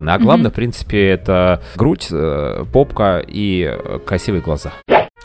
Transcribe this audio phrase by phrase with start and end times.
[0.00, 4.72] А главное, в принципе, это грудь, э, попка и э, красивые глаза.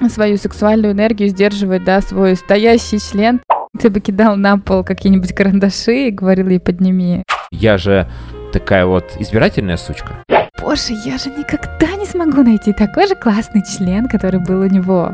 [0.09, 3.41] Свою сексуальную энергию сдерживает, да, свой стоящий член.
[3.79, 7.23] Ты бы кидал на пол какие-нибудь карандаши и говорил ей подними.
[7.51, 8.07] Я же
[8.51, 10.23] такая вот избирательная сучка.
[10.61, 15.13] Боже, я же никогда не смогу найти такой же классный член, который был у него.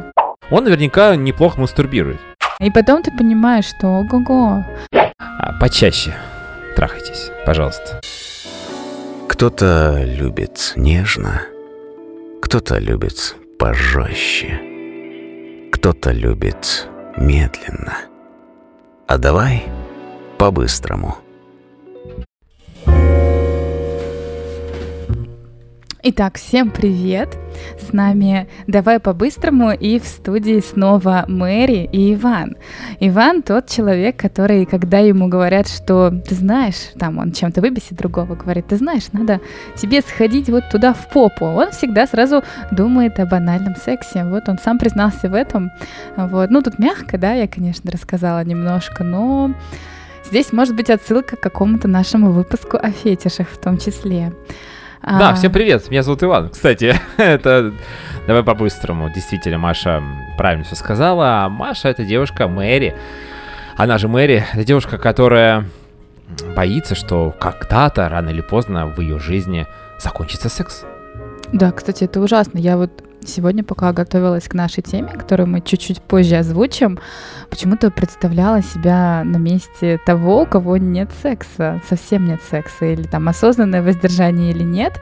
[0.49, 2.19] Он наверняка неплохо мастурбирует.
[2.59, 4.63] И потом ты понимаешь, что ого-го.
[4.91, 6.13] А, почаще
[6.75, 8.01] трахайтесь, пожалуйста.
[9.31, 11.43] Кто-то любит нежно,
[12.41, 14.59] кто-то любит пожестче,
[15.71, 17.97] кто-то любит медленно.
[19.07, 19.63] А давай
[20.37, 21.17] по-быстрому.
[26.03, 27.37] Итак, всем привет!
[27.79, 32.55] С нами «Давай по-быстрому» и в студии снова Мэри и Иван.
[32.99, 38.33] Иван тот человек, который, когда ему говорят, что ты знаешь, там он чем-то выбесит другого,
[38.33, 39.41] говорит, ты знаешь, надо
[39.75, 41.45] тебе сходить вот туда в попу.
[41.45, 44.23] Он всегда сразу думает о банальном сексе.
[44.23, 45.69] Вот он сам признался в этом.
[46.17, 46.49] Вот.
[46.49, 49.53] Ну, тут мягко, да, я, конечно, рассказала немножко, но
[50.25, 54.33] здесь может быть отсылка к какому-то нашему выпуску о фетишах в том числе.
[55.03, 56.49] Да, А, всем привет, меня зовут Иван.
[56.49, 57.73] Кстати, это
[58.27, 59.09] давай по-быстрому.
[59.09, 60.01] Действительно, Маша
[60.37, 61.47] правильно все сказала.
[61.49, 62.95] Маша это девушка Мэри.
[63.77, 65.65] Она же Мэри, это девушка, которая
[66.55, 69.65] боится, что когда-то, рано или поздно, в ее жизни
[69.99, 70.83] закончится секс.
[71.51, 72.59] Да, кстати, это ужасно.
[72.59, 72.91] Я вот
[73.25, 76.99] сегодня, пока готовилась к нашей теме, которую мы чуть-чуть позже озвучим,
[77.49, 83.27] почему-то представляла себя на месте того, у кого нет секса, совсем нет секса, или там
[83.27, 85.01] осознанное воздержание или нет.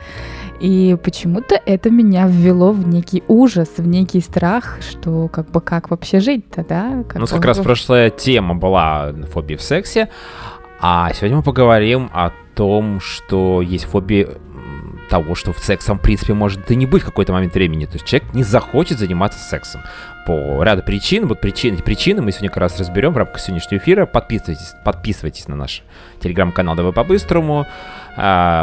[0.60, 5.90] И почему-то это меня ввело в некий ужас, в некий страх, что как бы как
[5.90, 7.04] вообще жить-то, да?
[7.16, 10.10] Ну, как раз прошлая тема была фобия в сексе,
[10.82, 14.49] а сегодня мы поговорим о том, что есть фобия м,
[15.10, 17.86] того, что в сексом, в принципе, может и не быть в какой-то момент времени.
[17.86, 19.82] То есть человек не захочет заниматься сексом
[20.26, 21.28] по ряду причин.
[21.28, 24.06] Вот причины, причины мы сегодня как раз разберем в рамках сегодняшнего эфира.
[24.06, 25.84] Подписывайтесь, подписывайтесь на наш
[26.22, 27.68] телеграм-канал «Давай по-быстрому»,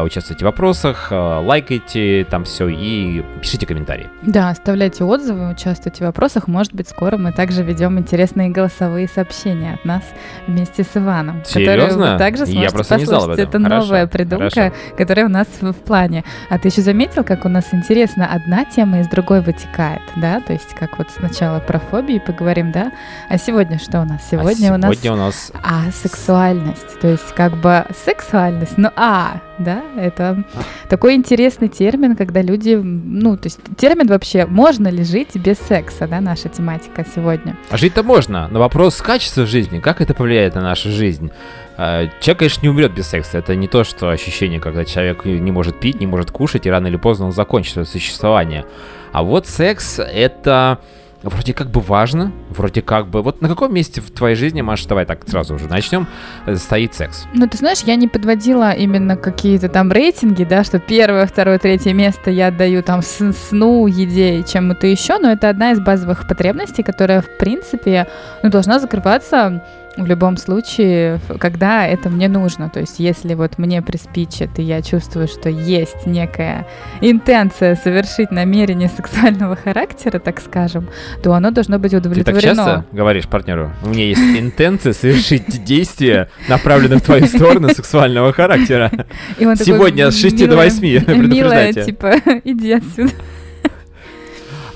[0.04, 4.08] участвуйте в вопросах, а, лайкайте там все и пишите комментарии.
[4.22, 6.48] Да, оставляйте отзывы, участвуйте в вопросах.
[6.48, 10.02] Может быть, скоро мы также ведем интересные голосовые сообщения от нас
[10.46, 11.42] вместе с Иваном.
[11.42, 12.12] которые Серьезно?
[12.12, 13.48] вы также Я просто не знал об этом.
[13.48, 14.74] Это Хорошо, новая придумка, хорошо.
[14.96, 16.24] которая у нас в, плане.
[16.50, 20.40] А ты еще заметил, как у нас интересно, одна тема из другой вытекает, да?
[20.40, 22.92] То есть как вот сначала про фобии поговорим, да?
[23.28, 24.28] А сегодня что у нас?
[24.30, 26.98] Сегодня, а у нас сегодня у нас а, сексуальность.
[27.00, 30.44] То есть как бы сексуальность, ну а, да, это
[30.88, 36.06] такой интересный термин, когда люди, ну, то есть термин вообще, можно ли жить без секса,
[36.06, 37.56] да, наша тематика сегодня.
[37.70, 41.30] А жить-то можно, но вопрос качества жизни, как это повлияет на нашу жизнь?
[41.76, 43.38] А, Человек, конечно, не умрет без секса.
[43.38, 46.86] Это не то, что ощущение, когда человек не может пить, не может кушать, и рано
[46.88, 48.64] или поздно он закончит свое существование.
[49.12, 50.78] А вот секс— это
[51.22, 53.22] вроде как бы важно, вроде как бы...
[53.22, 56.06] Вот на каком месте в твоей жизни, Маша, давай так сразу уже начнем,
[56.46, 57.26] э, стоит секс?
[57.34, 61.92] Ну, ты знаешь, я не подводила именно какие-то там рейтинги, да, что первое, второе, третье
[61.92, 66.82] место я отдаю там сну, еде и чему-то еще, но это одна из базовых потребностей,
[66.82, 68.06] которая, в принципе,
[68.42, 69.62] ну, должна закрываться
[69.96, 72.68] в любом случае, когда это мне нужно.
[72.68, 76.66] То есть, если вот мне приспичит, и я чувствую, что есть некая
[77.00, 80.88] интенция совершить намерение сексуального характера, так скажем,
[81.22, 82.40] то оно должно быть Ты так удовлетворено.
[82.54, 88.90] часто говоришь партнеру, у меня есть интенция совершить действия, направленные в твою сторону сексуального характера.
[89.38, 91.84] Сегодня с 6 до «Милая, 8 Милая, предупреждайте».
[91.84, 92.14] типа,
[92.44, 93.12] иди отсюда.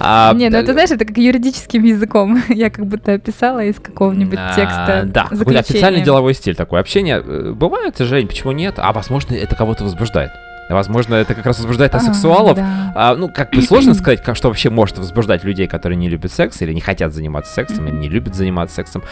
[0.01, 2.43] А, Не, ну это знаешь, это как юридическим языком.
[2.49, 6.81] Я как будто описала из какого-нибудь А, текста Да, какой-то официальный деловой стиль такой.
[6.81, 8.75] Общение э, бывает, Жень, почему нет?
[8.79, 10.31] А возможно, это кого-то возбуждает.
[10.75, 12.57] Возможно, это как раз возбуждает А, асексуалов.
[12.57, 12.93] да.
[12.95, 16.33] А, ну, как бы сложно сказать, как, что вообще может возбуждать людей, которые не любят
[16.33, 19.03] секс, или не хотят заниматься сексом, или не любят заниматься сексом.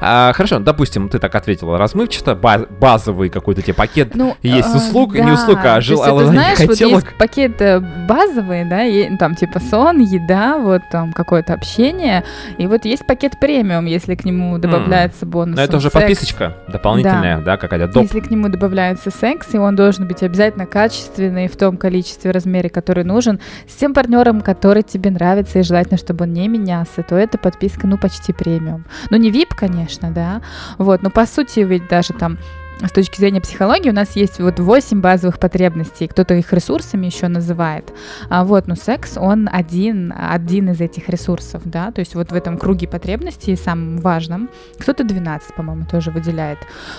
[0.00, 4.76] А, хорошо, допустим, ты так ответила размывчато, ба- базовый какой-то тебе пакет Ну, есть э,
[4.76, 5.24] услуг, да.
[5.24, 7.04] не услуг, а желаний, знаешь, вот хотелок.
[7.04, 12.24] есть пакеты базовые, да, е- ну, там типа сон, еда, вот там какое-то общение,
[12.58, 15.56] и вот есть пакет премиум, если к нему добавляется бонус.
[15.56, 15.94] Но это уже секс.
[15.94, 18.02] подписочка дополнительная, да, какая-то доп.
[18.04, 22.68] Если к нему добавляется секс, и он должен быть обязательно качественный в том количестве, размере,
[22.68, 27.16] который нужен, с тем партнером, который тебе нравится, и желательно, чтобы он не менялся, то
[27.16, 28.84] это подписка, ну, почти премиум.
[29.10, 30.42] Ну, не VIP, конечно, да,
[30.78, 32.38] вот, но по сути ведь даже там
[32.80, 37.28] с точки зрения психологии у нас есть вот 8 базовых потребностей, кто-то их ресурсами еще
[37.28, 37.92] называет.
[38.28, 42.34] А вот, ну, секс, он один, один из этих ресурсов, да, то есть вот в
[42.34, 46.58] этом круге потребностей самым важным, кто-то 12, по-моему, тоже выделяет.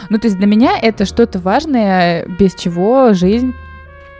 [0.09, 3.53] Ну, то есть для меня это что-то важное, без чего жизнь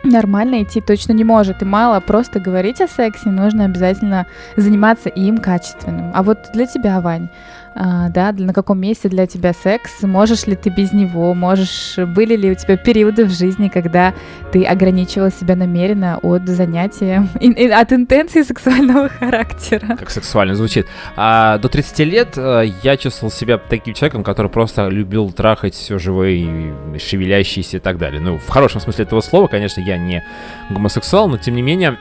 [0.04, 1.62] нормально идти точно не может.
[1.62, 6.12] И мало просто говорить о сексе, нужно обязательно заниматься им качественным.
[6.14, 7.28] А вот для тебя, Вань,
[7.76, 12.36] а, да, на каком месте для тебя секс, можешь ли ты без него, можешь, были
[12.36, 14.14] ли у тебя периоды в жизни, когда
[14.52, 19.96] ты ограничивала себя намеренно от занятия, и, и, от интенции сексуального характера.
[19.96, 20.86] Как сексуально звучит.
[21.16, 25.98] А, до 30 лет а, я чувствовал себя таким человеком, который просто любил трахать все
[25.98, 28.20] живое, шевелящееся и так далее.
[28.20, 30.24] Ну, в хорошем смысле этого слова, конечно, я не
[30.70, 31.98] гомосексуал, но тем не менее,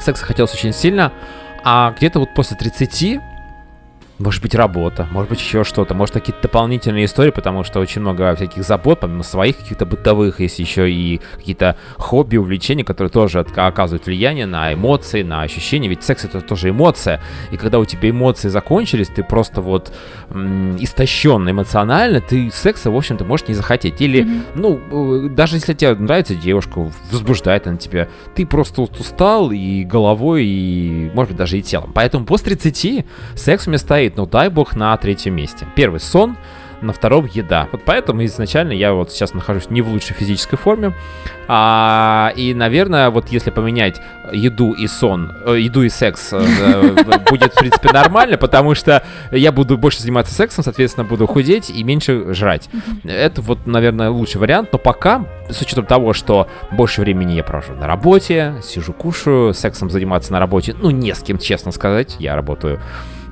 [0.00, 1.12] секса хотелось очень сильно.
[1.62, 3.20] А где-то вот после 30
[4.18, 8.34] может быть, работа, может быть, еще что-то, может, какие-то дополнительные истории, потому что очень много
[8.36, 14.06] всяких забот, помимо своих каких-то бытовых, есть еще и какие-то хобби, увлечения, которые тоже оказывают
[14.06, 17.20] влияние на эмоции, на ощущения, ведь секс это тоже эмоция,
[17.50, 19.92] и когда у тебя эмоции закончились, ты просто вот
[20.30, 24.42] м- истощен эмоционально, ты секса, в общем-то, можешь не захотеть, или, mm-hmm.
[24.54, 30.44] ну, э, даже если тебе нравится девушка, возбуждает она тебя, ты просто устал и головой,
[30.46, 34.76] и, может быть, даже и телом, поэтому после 30 секс вместо стоит, ну дай бог,
[34.76, 35.66] на третьем месте.
[35.74, 36.36] Первый сон,
[36.82, 37.68] на втором еда.
[37.72, 40.92] Вот поэтому изначально я вот сейчас нахожусь не в лучшей физической форме.
[41.48, 44.00] А, и, наверное, вот если поменять
[44.32, 49.02] еду и сон, э, еду и секс, э, э, будет, в принципе, нормально, потому что
[49.30, 52.68] я буду больше заниматься сексом, соответственно, буду худеть и меньше жрать.
[53.04, 57.72] Это вот, наверное, лучший вариант, но пока, с учетом того, что больше времени я провожу
[57.72, 62.36] на работе, сижу, кушаю, сексом заниматься на работе, ну, не с кем, честно сказать, я
[62.36, 62.80] работаю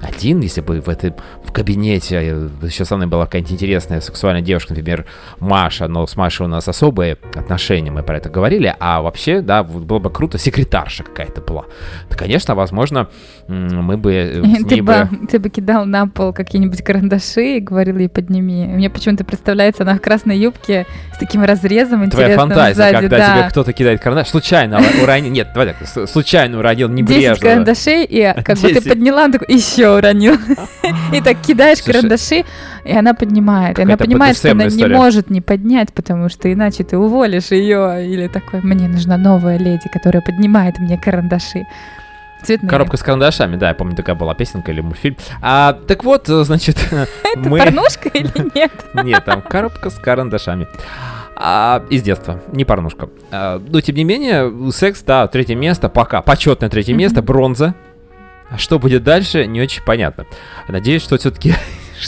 [0.03, 1.15] один, если бы в этом
[1.45, 5.07] в кабинете э, еще со мной была какая-нибудь интересная сексуальная девушка, например,
[5.39, 9.63] Маша, но с Машей у нас особые отношения, мы про это говорили, а вообще, да,
[9.63, 11.67] было бы круто, секретарша какая-то была.
[12.11, 13.09] То, конечно, возможно,
[13.53, 15.09] мы бы э, ты бы...
[15.31, 18.67] Ты бы кидал на пол какие-нибудь карандаши и говорил ей подними.
[18.67, 23.39] Мне почему-то представляется она в красной юбке с таким разрезом Твоя фантазия, сзади, когда да.
[23.39, 27.35] тебе кто-то кидает карандаш, случайно уронил, нет, давай так, случайно уронил, небрежно.
[27.35, 30.37] 10 карандашей, и как бы ты подняла, такой, еще уронил.
[31.13, 32.45] И так кидаешь карандаши,
[32.85, 33.79] и она поднимает.
[33.79, 38.07] И она понимает, что она не может не поднять, потому что иначе ты уволишь ее.
[38.07, 41.67] Или такой, мне нужна новая леди, которая поднимает мне карандаши.
[42.43, 42.69] Цветные.
[42.69, 45.17] Коробка с карандашами, да, я помню, такая была песенка или мультфильм.
[45.41, 47.59] А, так вот, значит, Это мы...
[47.59, 48.73] порнушка или нет?
[48.95, 50.67] Нет, там коробка с карандашами.
[51.37, 53.09] А, из детства, не порнушка.
[53.31, 57.75] А, но, тем не менее, секс, да, третье место, пока, почетное третье место, бронза,
[58.51, 60.27] а что будет дальше, не очень понятно.
[60.69, 61.55] Надеюсь, что все-таки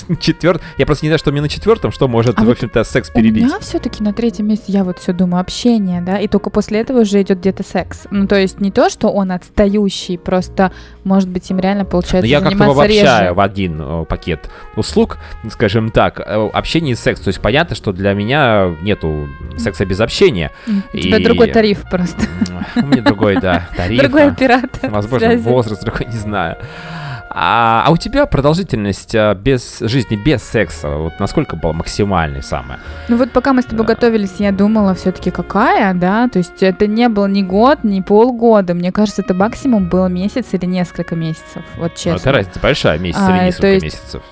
[0.21, 0.63] четвертый.
[0.79, 3.45] Я просто не знаю, что мне на четвертом, что может, а в общем-то, секс перебить.
[3.45, 6.81] У меня все-таки на третьем месте, я вот все думаю, общение, да, и только после
[6.81, 8.07] этого уже идет где-то секс.
[8.11, 10.73] Ну, то есть не то, что он отстающий, просто,
[11.05, 13.35] может быть, им реально получается Но я как-то обобщаю реже.
[13.35, 15.19] в один о, пакет услуг,
[15.51, 17.21] скажем так, э, общение и секс.
[17.21, 20.51] То есть понятно, что для меня нету секса без общения.
[20.93, 22.25] У тебя другой тариф просто.
[22.77, 24.01] У меня другой, да, тариф.
[24.01, 24.91] Другой оператор.
[24.91, 26.57] Возможно, возраст другой, не знаю.
[27.37, 32.79] А, а у тебя продолжительность а, без жизни без секса, вот насколько была максимальной самая?
[33.09, 33.95] Ну вот пока мы с тобой да.
[33.95, 38.75] готовились, я думала все-таки какая, да, то есть это не был ни год, ни полгода,
[38.75, 42.13] мне кажется, это максимум был месяц или несколько месяцев, вот честно.
[42.13, 43.85] Ну, это разница большая, месяц а, или несколько есть...
[43.85, 44.23] месяцев.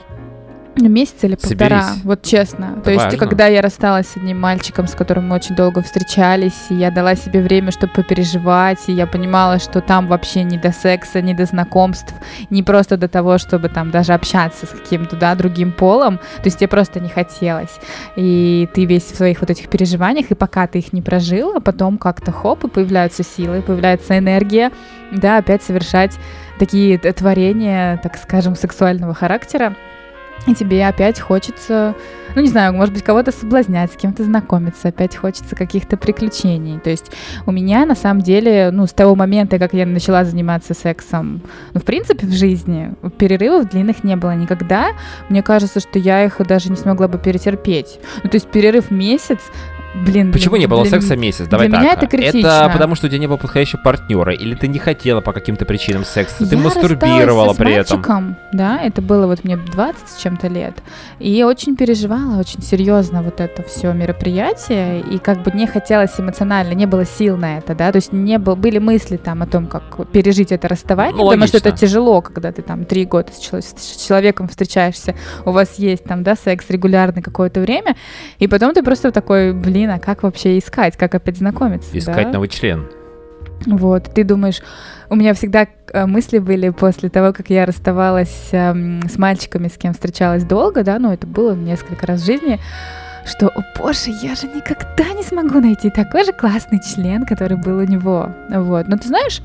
[0.77, 2.05] Ну, месяц или полтора, Соберись.
[2.05, 2.75] вот честно.
[2.77, 6.67] Это То есть, когда я рассталась с одним мальчиком, с которым мы очень долго встречались,
[6.71, 10.73] и я дала себе время, чтобы попереживать, и я понимала, что там вообще не до
[10.73, 12.15] секса, не до знакомств,
[12.49, 16.17] не просто до того, чтобы там даже общаться с каким-то, да, другим полом.
[16.37, 17.79] То есть, тебе просто не хотелось.
[18.17, 21.99] И ты весь в своих вот этих переживаниях, и пока ты их не прожила, потом
[21.99, 24.71] как-то хоп, и появляются силы, появляется энергия,
[25.11, 26.13] да, опять совершать
[26.59, 29.77] такие творения, так скажем, сексуального характера
[30.47, 31.95] и тебе опять хочется,
[32.35, 36.81] ну не знаю, может быть, кого-то соблазнять, с кем-то знакомиться, опять хочется каких-то приключений.
[36.81, 37.13] То есть
[37.47, 41.43] у меня на самом деле, ну, с того момента, как я начала заниматься сексом,
[41.75, 44.93] ну, в принципе, в жизни перерывов длинных не было никогда.
[45.29, 48.01] Мне кажется, что я их даже не смогла бы перетерпеть.
[48.25, 49.39] Ну, то есть перерыв месяц,
[49.95, 51.47] Блин, Почему блин, не было для секса месяц?
[51.47, 51.85] Давай для так.
[51.85, 52.39] меня это критично.
[52.39, 55.67] Это потому, что у тебя не было подходящего партнера, или ты не хотела по каким-то
[55.67, 58.37] причинам секса, ты я мастурбировала с при мальчиком, этом.
[58.53, 60.83] Да, это было вот мне 20 с чем-то лет.
[61.19, 66.19] И я очень переживала, очень серьезно вот это все мероприятие, и как бы не хотелось
[66.19, 69.47] эмоционально, не было сил на это, да, то есть не было, были мысли там о
[69.47, 73.31] том, как пережить это расставание, ну, потому что это тяжело, когда ты там три года
[73.33, 77.97] с человеком встречаешься, у вас есть там, да, секс регулярный какое-то время,
[78.39, 81.97] и потом ты просто такой, блин, блин, а как вообще искать, как опять знакомиться?
[81.97, 82.33] Искать да?
[82.33, 82.87] новый член.
[83.67, 84.61] Вот, ты думаешь,
[85.09, 88.73] у меня всегда э, мысли были после того, как я расставалась э,
[89.09, 92.59] с мальчиками, с кем встречалась долго, да, ну это было несколько раз в жизни,
[93.25, 97.79] что, о боже, я же никогда не смогу найти такой же классный член, который был
[97.79, 98.31] у него.
[98.51, 98.89] Вот.
[98.89, 99.41] Но ты знаешь,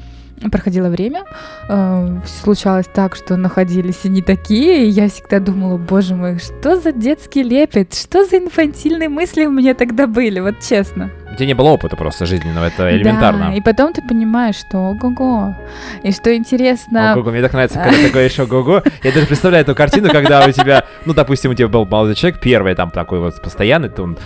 [0.51, 1.23] проходило время,
[1.67, 6.75] э, случалось так, что находились и не такие, и я всегда думала, боже мой, что
[6.79, 11.11] за детский лепет, что за инфантильные мысли у меня тогда были, вот честно.
[11.31, 13.49] У тебя не было опыта просто жизненного, это элементарно.
[13.49, 15.55] Да, и потом ты понимаешь, что ого-го,
[16.01, 17.13] и что интересно...
[17.13, 18.81] Ого-го, мне так нравится, когда ты говоришь ого-го.
[19.03, 22.39] Я даже представляю эту картину, когда у тебя, ну, допустим, у тебя был молодой человек,
[22.41, 24.17] первый там такой вот постоянный, ты, он,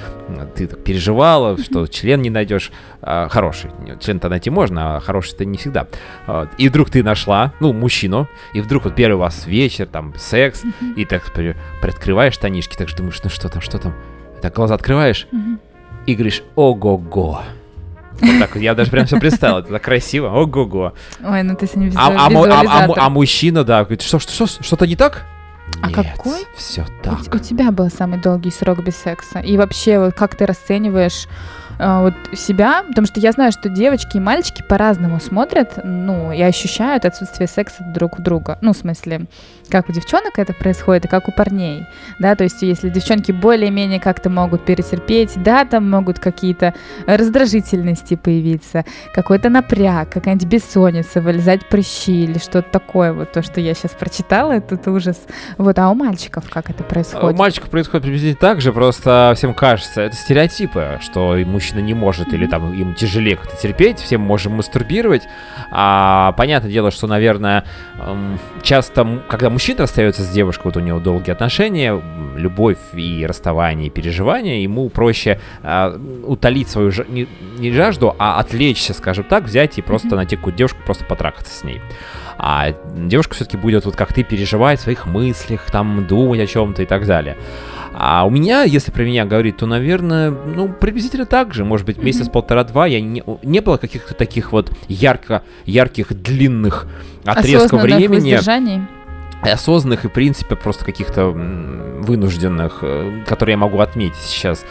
[0.56, 3.72] ты так переживала, что член не найдешь а, хороший.
[4.00, 5.88] Член-то найти можно, а хороший-то не всегда.
[6.58, 10.64] И вдруг ты нашла, ну, мужчину, и вдруг вот первый у вас вечер, там, секс,
[10.96, 13.94] и так приоткрываешь штанишки, так же думаешь, ну что там, что там?
[14.42, 15.28] Так глаза открываешь,
[16.06, 17.42] и говоришь «Ого-го».
[18.20, 20.94] Вот так вот, я даже прям все представил, это так красиво, ого-го.
[21.24, 22.00] Ой, ну ты сегодня визу...
[22.00, 25.26] А, а, а, а, а мужчина, да, говорит, что, что, что, что-то не так?
[25.82, 26.46] А Нет, какой?
[26.56, 27.34] Все У, так.
[27.34, 29.40] у тебя был самый долгий срок без секса.
[29.40, 32.84] И вообще, вот как ты расцениваешь э, вот себя?
[32.88, 37.84] Потому что я знаю, что девочки и мальчики по-разному смотрят, ну, и ощущают отсутствие секса
[37.84, 38.58] друг у друга.
[38.62, 39.22] Ну, в смысле,
[39.72, 41.86] как у девчонок это происходит, и как у парней.
[42.20, 46.76] Да, то есть если девчонки более-менее как-то могут перетерпеть, да, там могут какие-то
[47.08, 53.14] раздражительности появиться, какой-то напряг, какая-нибудь бессонница, вылезать прыщи или что-то такое.
[53.14, 55.18] Вот то, что я сейчас прочитала, это, ужас.
[55.58, 57.40] Вот, а у мальчиков как это У происходит?
[57.40, 62.46] мальчиков происходит приблизительно так же, просто всем кажется, это стереотипы, что мужчина не может или
[62.46, 65.24] там ему тяжелее как-то терпеть, все мы можем мастурбировать.
[65.72, 67.64] А понятное дело, что, наверное,
[68.00, 72.00] эм, часто, когда мужчина расстается с девушкой, вот у него долгие отношения,
[72.36, 77.28] любовь и расставание, и переживания, ему проще а, утолить свою жа- не,
[77.58, 80.16] не жажду, а отвлечься, скажем так, взять и просто Мгм.
[80.18, 81.82] найти какую-то девушку, просто потрахаться с ней.
[82.38, 86.82] А девушка все-таки будет вот как ты переживать в своих мыслях, там думать о чем-то
[86.82, 87.38] и так далее.
[87.94, 91.66] А у меня, если про меня говорить, то, наверное, ну, приблизительно так же.
[91.66, 96.88] Может быть, месяц-полтора-два я не, не было каких-то таких вот ярко, ярких, длинных
[97.26, 98.82] отрезков Осознанных времени воздержаний?
[99.42, 104.66] Осознанных и, в принципе, просто каких-то вынужденных, э, которые я могу отметить сейчас.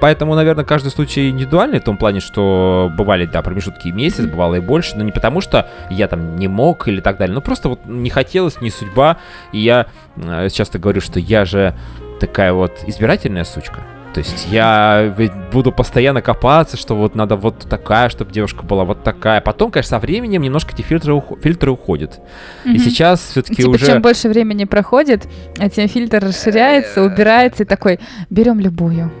[0.00, 4.60] Поэтому, наверное, каждый случай индивидуальный в том плане, что бывали, да, промежутки месяц, бывало и
[4.60, 7.86] больше, но не потому, что я там не мог или так далее, но просто вот
[7.86, 9.18] не хотелось, не судьба,
[9.52, 11.74] и я э, часто говорю, что я же
[12.20, 13.80] такая вот избирательная сучка.
[14.16, 18.84] То есть я ведь буду постоянно копаться, что вот надо вот такая, чтобы девушка была
[18.86, 19.42] вот такая.
[19.42, 22.18] Потом, конечно, со временем немножко эти фильтры, ухо- фильтры уходят.
[22.64, 22.78] И Мгм.
[22.78, 23.84] сейчас все-таки Типа, уже...
[23.84, 25.28] чем больше времени проходит,
[25.74, 29.12] тем фильтр расширяется, убирается и такой, берем любую.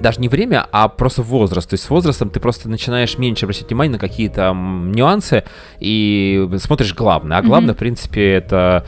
[0.00, 1.68] даже не время, а просто возраст.
[1.68, 5.44] То есть с возрастом ты просто начинаешь меньше обращать внимание на какие-то нюансы
[5.80, 7.36] и смотришь главное.
[7.38, 7.76] А главное, Мгм.
[7.76, 8.86] в принципе, это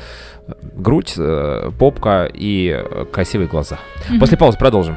[0.76, 3.78] грудь, э, попка и э, красивые глаза.
[4.08, 4.20] Мгм.
[4.20, 4.96] После паузы продолжим.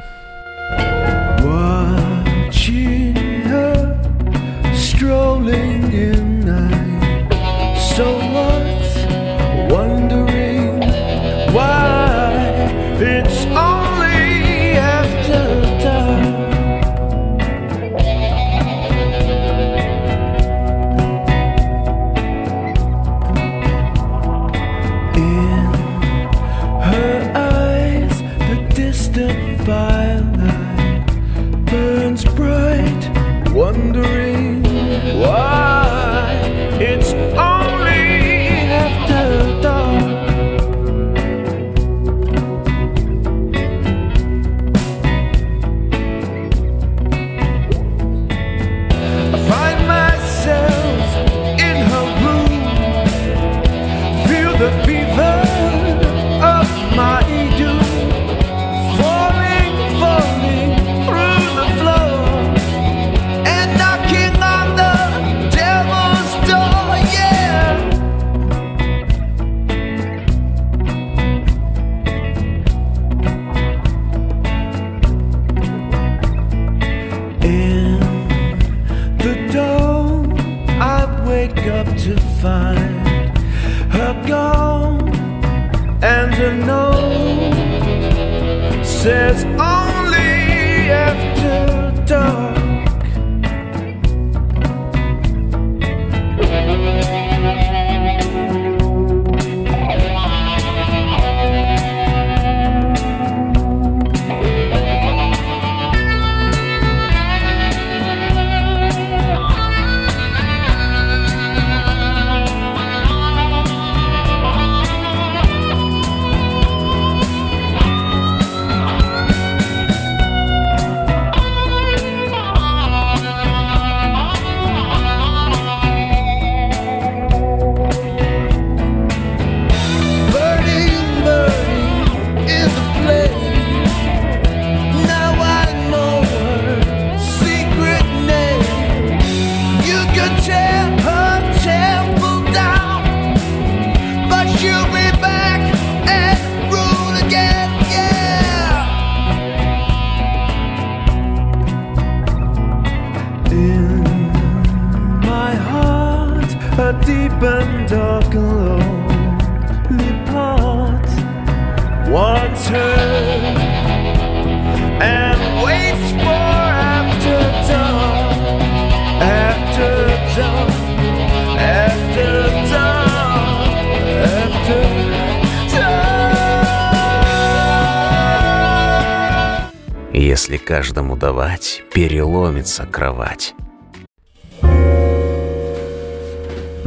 [180.66, 183.54] Каждому давать, переломится кровать.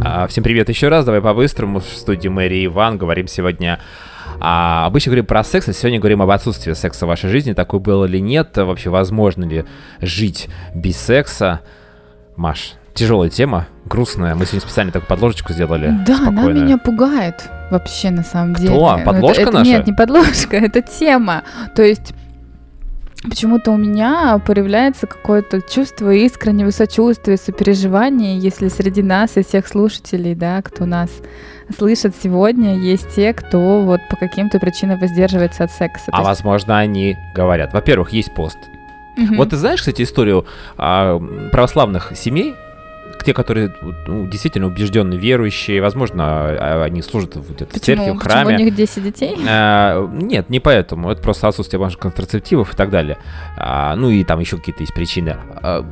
[0.03, 2.97] А, Всем привет еще раз, давай по-быстрому в студии Мэри Иван.
[2.97, 3.79] Говорим сегодня
[4.41, 7.53] а, обычно говорим про секс, а сегодня говорим об отсутствии секса в вашей жизни.
[7.53, 8.57] Такое было или нет?
[8.57, 9.63] Вообще возможно ли
[10.01, 11.61] жить без секса?
[12.35, 14.35] Маш, тяжелая тема, грустная.
[14.35, 15.93] Мы сегодня специально такую подложечку сделали.
[16.05, 16.65] Да, она спокойную.
[16.65, 18.63] меня пугает вообще на самом Кто?
[18.63, 18.75] деле.
[18.75, 19.71] Ну, это- Подложка это- наша?
[19.71, 21.43] Нет, не подложка, это тема.
[21.75, 22.13] То есть
[23.23, 30.35] почему-то у меня появляется какое-то чувство искреннего сочувствия, сопереживания, если среди нас и всех слушателей,
[30.35, 31.09] да, кто нас
[31.77, 36.05] слышит сегодня, есть те, кто вот по каким-то причинам воздерживается от секса.
[36.11, 37.73] А есть- возможно, они говорят.
[37.73, 38.57] Во-первых, есть пост.
[39.17, 39.37] Мгм.
[39.37, 40.45] Вот ты знаешь, кстати, историю
[40.77, 41.19] а,
[41.51, 42.55] православных семей,
[43.23, 43.73] те, которые
[44.07, 47.97] ну, действительно убежденные верующие, возможно, а, они служат в, где-то в Почему?
[47.97, 48.55] церкви, в Почему храме.
[48.55, 49.37] у них 10 детей?
[49.47, 51.11] А, Нет, не поэтому.
[51.11, 53.17] Это просто отсутствие контрацептивов и так далее.
[53.57, 55.37] А, Ну и там еще какие-то есть причины.
[55.61, 55.85] А,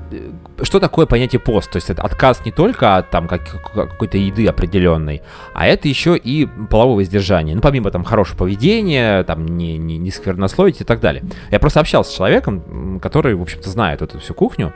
[0.61, 1.71] Что такое понятие пост?
[1.71, 5.21] То есть это отказ не только от там как- какой-то еды определенной,
[5.53, 7.55] а это еще и половое воздержание.
[7.55, 11.24] Ну, помимо там хорошего поведения, там не, не, не сквернословить и так далее.
[11.51, 14.74] Я просто общался с человеком, который, в общем-то, знает эту всю кухню.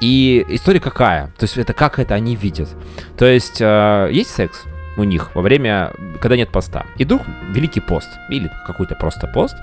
[0.00, 1.26] И история какая?
[1.38, 2.68] То есть это как это они видят.
[3.16, 4.64] То есть э, есть секс,
[4.96, 6.84] у них во время, когда нет поста.
[6.98, 9.56] И вдруг великий пост или какой-то просто пост,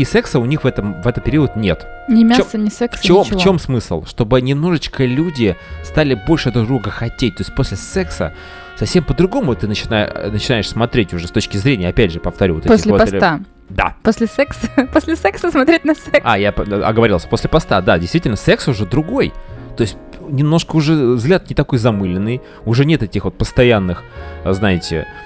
[0.00, 1.86] и секса у них в, этом, в этот период нет.
[2.08, 3.38] Ни мяса, ни секса, В чем, ничего.
[3.38, 4.04] в чем смысл?
[4.06, 7.36] Чтобы немножечко люди стали больше друг друга хотеть.
[7.36, 8.32] То есть после секса
[8.76, 12.92] совсем по-другому ты начина- начинаешь смотреть уже с точки зрения, опять же, повторю, вот После
[12.92, 13.40] вот- поста.
[13.68, 13.94] Да.
[14.02, 16.20] После секса, после секса смотреть на секс.
[16.24, 17.26] А, я по- оговорился.
[17.28, 19.32] После поста, да, действительно, секс уже другой.
[19.76, 19.96] То есть
[20.28, 24.04] немножко уже взгляд не такой замыленный, уже нет этих вот постоянных,
[24.44, 25.25] а, знаете, э,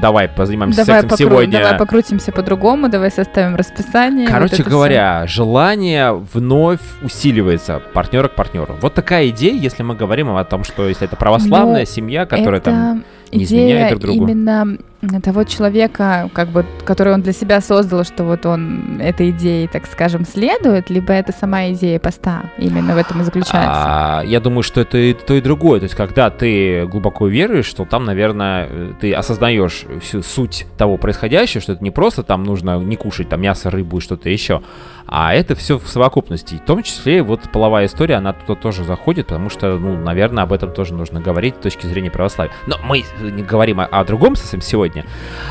[0.00, 1.58] давай позанимаемся Давай, сексом покру- сегодня.
[1.60, 4.26] давай покрутимся по-другому, давай составим расписание.
[4.26, 8.76] вот Короче это говоря, желание вновь усиливается партнера к партнеру.
[8.80, 12.60] Вот такая идея, если мы говорим о том, что если это православная Ну, семья, которая
[12.60, 14.24] там не изменяет друг другу.
[14.28, 14.78] именно
[15.22, 19.86] того человека, как бы, который он для себя создал, что вот он этой идеей, так
[19.86, 23.70] скажем, следует, либо это сама идея поста именно в этом и заключается.
[23.74, 25.80] А, я думаю, что это и то, и другое.
[25.80, 31.60] То есть, когда ты глубоко веруешь, что там, наверное, ты осознаешь всю суть того происходящего,
[31.60, 34.62] что это не просто там нужно не кушать там мясо, рыбу и что-то еще,
[35.06, 36.54] а это все в совокупности.
[36.54, 40.44] И в том числе вот половая история, она туда тоже заходит, потому что, ну, наверное,
[40.44, 42.52] об этом тоже нужно говорить с точки зрения православия.
[42.66, 44.91] Но мы не говорим о, о другом совсем сегодня.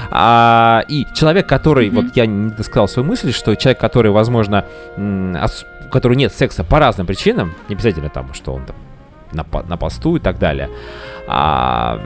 [0.09, 1.95] А, и человек, который, Мгм.
[1.95, 4.65] вот я не досказал свою мысль, что человек, который, возможно,
[4.97, 8.75] у которого нет секса по разным причинам, не обязательно там, что он там
[9.33, 10.69] на, на посту и так далее,
[11.27, 11.99] а,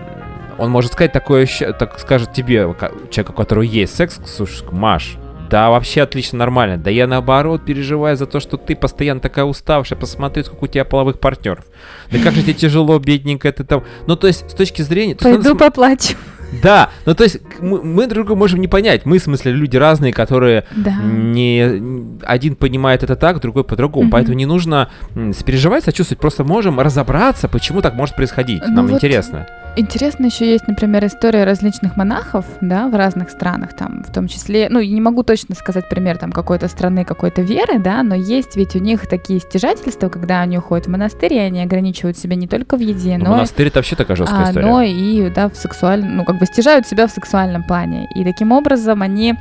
[0.57, 2.73] он может сказать такое, так скажет тебе,
[3.11, 5.17] человек, у которого есть секс, слушай, Маш,
[5.49, 6.77] да, вообще отлично, нормально.
[6.77, 10.85] Да я наоборот переживаю за то, что ты постоянно такая уставшая, посмотри, сколько у тебя
[10.85, 11.65] половых партнеров.
[12.11, 13.83] Да как же тебе тяжело, бедненькая ты там.
[14.07, 15.15] Ну, то есть, с точки зрения...
[15.15, 16.15] Пойду поплачу.
[16.63, 19.05] Да, ну то есть мы, мы друг друга можем не понять.
[19.05, 20.95] Мы, в смысле, люди разные, которые Да.
[21.01, 24.05] не один понимает это так, другой по-другому.
[24.05, 24.11] Мгм.
[24.11, 28.61] Поэтому не нужно м, сопереживать, сочувствовать, просто можем разобраться, почему так может происходить.
[28.67, 29.47] Ну Нам вот интересно.
[29.77, 34.67] Интересно еще есть, например, история различных монахов, да, в разных странах, там, в том числе,
[34.69, 38.55] ну, я не могу точно сказать пример там какой-то страны, какой-то веры, да, но есть
[38.55, 42.47] ведь у них такие стяжательства, когда они уходят в монастырь, и они ограничивают себя не
[42.47, 44.65] только в еде, Ну, но, монастырь это вообще такая жесткая а, история.
[44.65, 48.07] но и, да, в сексуальном, ну, как бы стяжают себя в сексуальном плане.
[48.15, 49.35] И таким образом они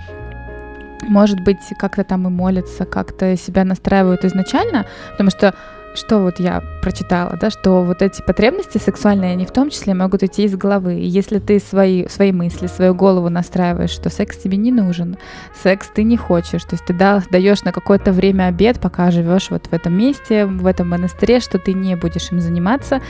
[1.08, 5.54] может быть, как-то там и молятся, как-то себя настраивают изначально, потому что
[5.94, 10.22] что вот я прочитала, да, что вот эти потребности сексуальные, они в том числе могут
[10.22, 10.96] идти из головы.
[10.96, 15.16] И если ты свои, свои мысли, свою голову настраиваешь, что секс тебе не нужен,
[15.62, 19.50] секс ты не хочешь, то есть ты да, даешь на какое-то время обед, пока живешь
[19.50, 23.00] вот в этом месте, в этом монастыре, что ты не будешь им заниматься.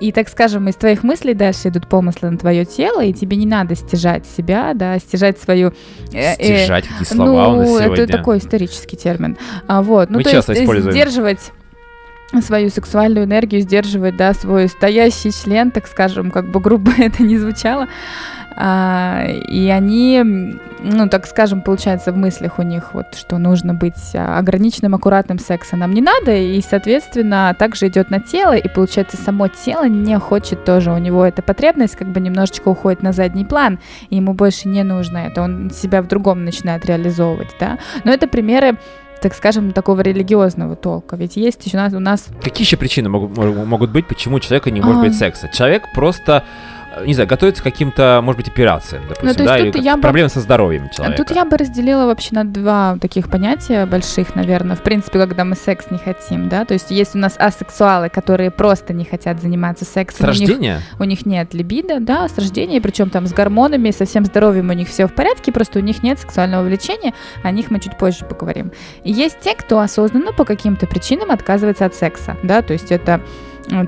[0.00, 3.46] И, так скажем, из твоих мыслей дальше идут помыслы на твое тело, и тебе не
[3.46, 5.72] надо стяжать себя, да, стяжать свою...
[6.12, 8.04] э, э, Стяжать, какие слова у нас ну, сегодня.
[8.04, 9.36] это такой исторический термин.
[9.66, 10.92] А, вот, ну, Мы то часто есть э, используем.
[10.92, 11.52] сдерживать
[12.40, 17.38] свою сексуальную энергию, сдерживать, да, свой стоящий член, так скажем, как бы грубо это не
[17.38, 17.88] звучало,
[18.56, 20.22] А, и они,
[20.82, 25.78] ну, так скажем, получается, в мыслях у них вот, что нужно быть ограниченным, аккуратным сексом
[25.78, 30.64] нам не надо, и, соответственно, также идет на тело, и, получается, само тело не хочет
[30.64, 33.78] тоже, у него эта потребность как бы немножечко уходит на задний план,
[34.10, 37.78] и ему больше не нужно это, он себя в другом начинает реализовывать, да.
[38.04, 38.76] Но это примеры
[39.20, 41.16] так скажем, такого религиозного толка.
[41.16, 42.26] Ведь есть еще у нас...
[42.42, 45.04] Какие еще причины могут, могут быть, почему у человека не может А.
[45.04, 45.48] быть секса?
[45.52, 46.44] Человек просто,
[47.06, 50.02] не знаю, готовится к каким-то, может быть, операциям, допустим, Ну, то да, или я бы-
[50.02, 51.24] проблемы со здоровьем человека.
[51.24, 54.76] Тут я бы разделила вообще на два таких понятия больших, наверное.
[54.76, 58.50] В принципе, когда мы секс не хотим, да, то есть есть у нас асексуалы, которые
[58.50, 60.28] просто не хотят заниматься С сексом.
[60.28, 60.80] У них, рождения?
[60.98, 64.72] у них нет либидо, да, с рождения, причем там с гормонами, со всем здоровьем у
[64.72, 68.24] них все в порядке, просто у них нет сексуального влечения, о них мы чуть позже
[68.24, 68.72] поговорим.
[69.04, 73.20] И есть те, кто осознанно по каким-то причинам отказывается от секса, да, то есть это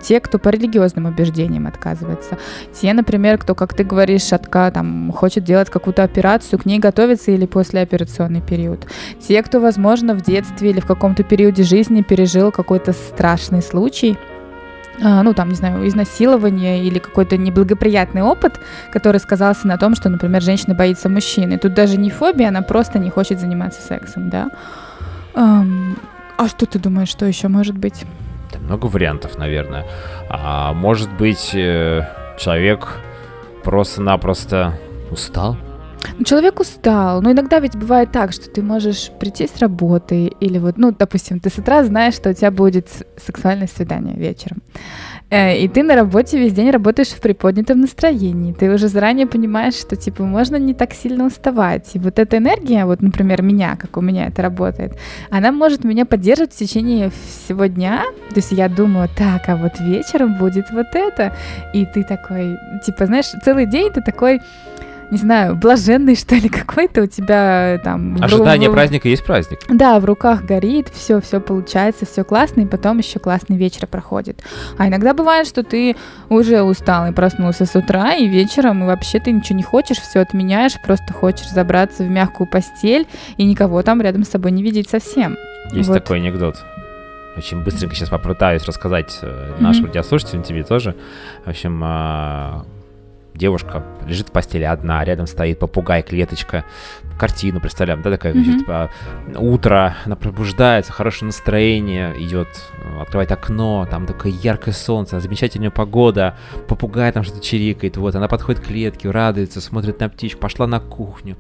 [0.03, 2.39] те, кто по религиозным убеждениям отказывается.
[2.73, 7.31] Те, например, кто, как ты говоришь, отка, там, хочет делать какую-то операцию, к ней готовится
[7.31, 8.87] или послеоперационный период.
[9.21, 14.17] Те, кто, возможно, в детстве или в каком-то периоде жизни пережил какой-то страшный случай,
[15.03, 18.61] а, ну, там, не знаю, изнасилование или какой-то неблагоприятный опыт,
[18.93, 21.59] который сказался на том, что, например, женщина боится мужчины.
[21.59, 24.51] Тут даже не фобия, она просто не хочет заниматься сексом, да.
[25.35, 25.97] Ам,
[26.37, 28.05] а что ты думаешь, что еще может быть?
[28.53, 29.87] Да много вариантов, наверное.
[30.29, 32.03] А, может быть, э,
[32.39, 33.01] человек
[33.65, 34.79] просто-напросто
[35.11, 35.57] устал?
[36.19, 40.59] Ну, Человек устал, но иногда ведь бывает так, что ты можешь прийти с работы или
[40.59, 42.89] вот, ну, допустим, ты с утра знаешь, что у тебя будет
[43.25, 44.63] сексуальное свидание вечером.
[45.33, 48.53] Э, И ты на работе весь день работаешь в приподнятом настроении.
[48.53, 51.97] Ты уже заранее понимаешь, что, типа, можно не так сильно уставать.
[51.97, 54.93] И вот эта энергия, вот, например, меня, как у меня это работает,
[55.31, 58.03] она может меня поддерживать в течение всего дня.
[58.29, 61.35] То есть я думаю, так, а вот вечером будет вот это.
[61.73, 64.41] И ты такой, типа, знаешь, целый день ты такой
[65.13, 68.17] не знаю, блаженный, что ли, какой-то у тебя э, там...
[68.21, 69.61] Ожидание в- праздника есть праздник.
[69.69, 74.43] Да, в руках горит, все, все получается, все классно, и потом еще классный вечер проходит.
[74.79, 75.95] А иногда бывает, что ты
[76.31, 80.21] уже устал и проснулся с утра, и вечером, и вообще ты ничего не хочешь, все
[80.21, 84.89] отменяешь, просто хочешь забраться в мягкую постель и никого там рядом с собой не видеть
[84.89, 85.37] совсем.
[85.73, 85.95] Есть Вот.
[86.03, 86.57] такой анекдот.
[87.37, 89.93] Очень быстренько сейчас попытаюсь рассказать э, нашим Мгм.
[89.93, 90.95] радиослушателям, тебе тоже.
[91.47, 92.65] В общем, а,
[93.43, 96.65] девушка лежит в постели одна, рядом стоит попугай, клеточка.
[97.19, 98.45] Картину представляем, да, такая, Мгм.
[98.45, 98.89] значит, а,
[99.37, 102.47] утро, она пробуждается, хорошее настроение, идет,
[103.01, 106.37] открывает окно, там такое яркое солнце, замечательная погода,
[106.69, 110.79] попугай там что-то чирикает, вот, она подходит к клетке, радуется, смотрит на птичку, пошла на
[110.79, 111.37] кухню,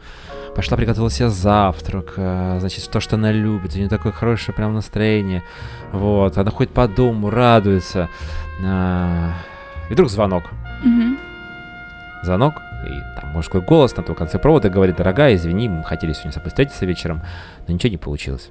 [0.56, 4.74] пошла приготовила себе завтрак, э, значит, то, что она любит, у нее такое хорошее прям
[4.74, 5.44] настроение,
[5.92, 8.08] вот, она ходит по дому, радуется,
[8.64, 9.30] а,
[9.88, 10.42] и вдруг звонок,
[10.84, 11.16] Мгм.
[12.22, 12.54] Звонок,
[12.86, 16.34] и там мужской голос на том конце провода говорит, дорогая, извини, мы хотели сегодня с
[16.34, 17.22] тобой встретиться вечером,
[17.66, 18.50] но ничего не получилось.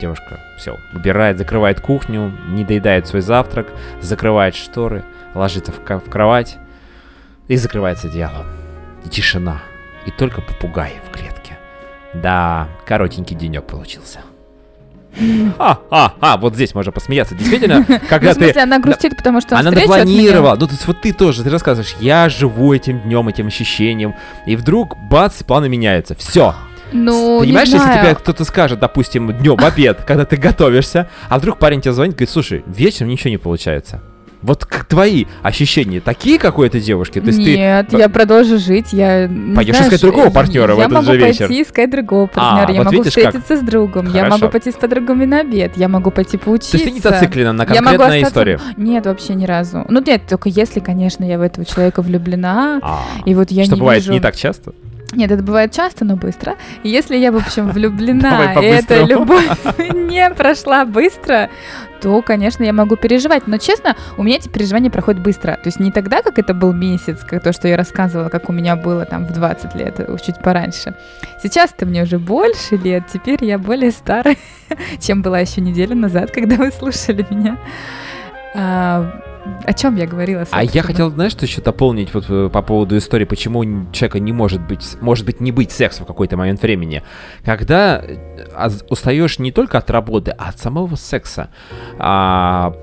[0.00, 6.56] Девушка, все, убирает, закрывает кухню, не доедает свой завтрак, закрывает шторы, ложится в, в кровать
[7.48, 8.46] и закрывается одеялом.
[9.04, 9.60] И тишина.
[10.06, 11.58] И только попугай в клетке.
[12.14, 14.20] Да, коротенький денек получился.
[15.58, 17.34] А, а, а, вот здесь можно посмеяться.
[17.34, 18.60] Действительно, Ну, когда в смысле, ты...
[18.60, 20.56] она грустит, потому что Она напланировала.
[20.58, 24.14] Ну, то есть вот ты тоже, ты рассказываешь, я живу этим днем, этим ощущением,
[24.46, 26.14] и вдруг, бац, планы меняются.
[26.14, 26.54] Все.
[26.92, 31.58] Ну, Понимаешь, если тебе кто-то скажет, допустим, днем в обед, когда ты готовишься, а вдруг
[31.58, 34.02] парень тебе звонит, говорит, слушай, вечером ничего не получается.
[34.40, 37.20] Вот как твои ощущения такие, как у этой девушки?
[37.20, 37.96] То есть Нет, ты...
[37.96, 39.28] я продолжу жить, я...
[39.56, 41.46] Пойдешь знаешь, искать другого э, партнера в я этот могу же вечер.
[41.48, 43.24] пойти искать другого А, партнера, я вот могу видишь как.
[43.24, 44.38] встретиться с другом, я Хорошо.
[44.38, 46.72] могу пойти с подругами на обед, я могу пойти поучиться.
[46.72, 48.60] То есть ты не зациклена на Я могу конкретной остаться- истории?
[48.76, 49.84] Нет, вообще ни разу.
[49.88, 53.74] Ну нет, только если, конечно, я в этого человека влюблена, А, и вот я что
[53.74, 54.12] не бывает вижу...
[54.12, 54.72] не так часто?
[55.12, 56.56] Нет, это бывает часто, но быстро.
[56.82, 59.48] И если я, в общем, влюблена, и эта любовь
[59.94, 61.48] не прошла быстро,
[62.00, 63.46] то, конечно, я могу переживать.
[63.46, 65.52] Но, честно, у меня эти переживания проходят быстро.
[65.54, 68.52] То есть не тогда, как это был месяц, как то, что я рассказывала, как у
[68.52, 70.94] меня было там в 20 лет, э, чуть пораньше.
[71.42, 74.36] Сейчас-то мне уже больше лет, теперь я более старая,
[75.00, 77.56] чем была еще неделю назад, когда вы слушали меня.
[79.44, 80.42] А, о чем я говорила?
[80.50, 80.82] А я собственно?
[80.84, 84.96] хотел, знаешь, что еще дополнить вот э, по поводу истории, почему человека не может быть,
[85.00, 87.02] может быть, не быть секса в какой-то момент времени.
[87.44, 91.50] Когда э, аз- устаешь не только от работы, а от самого секса.
[91.98, 92.74] А,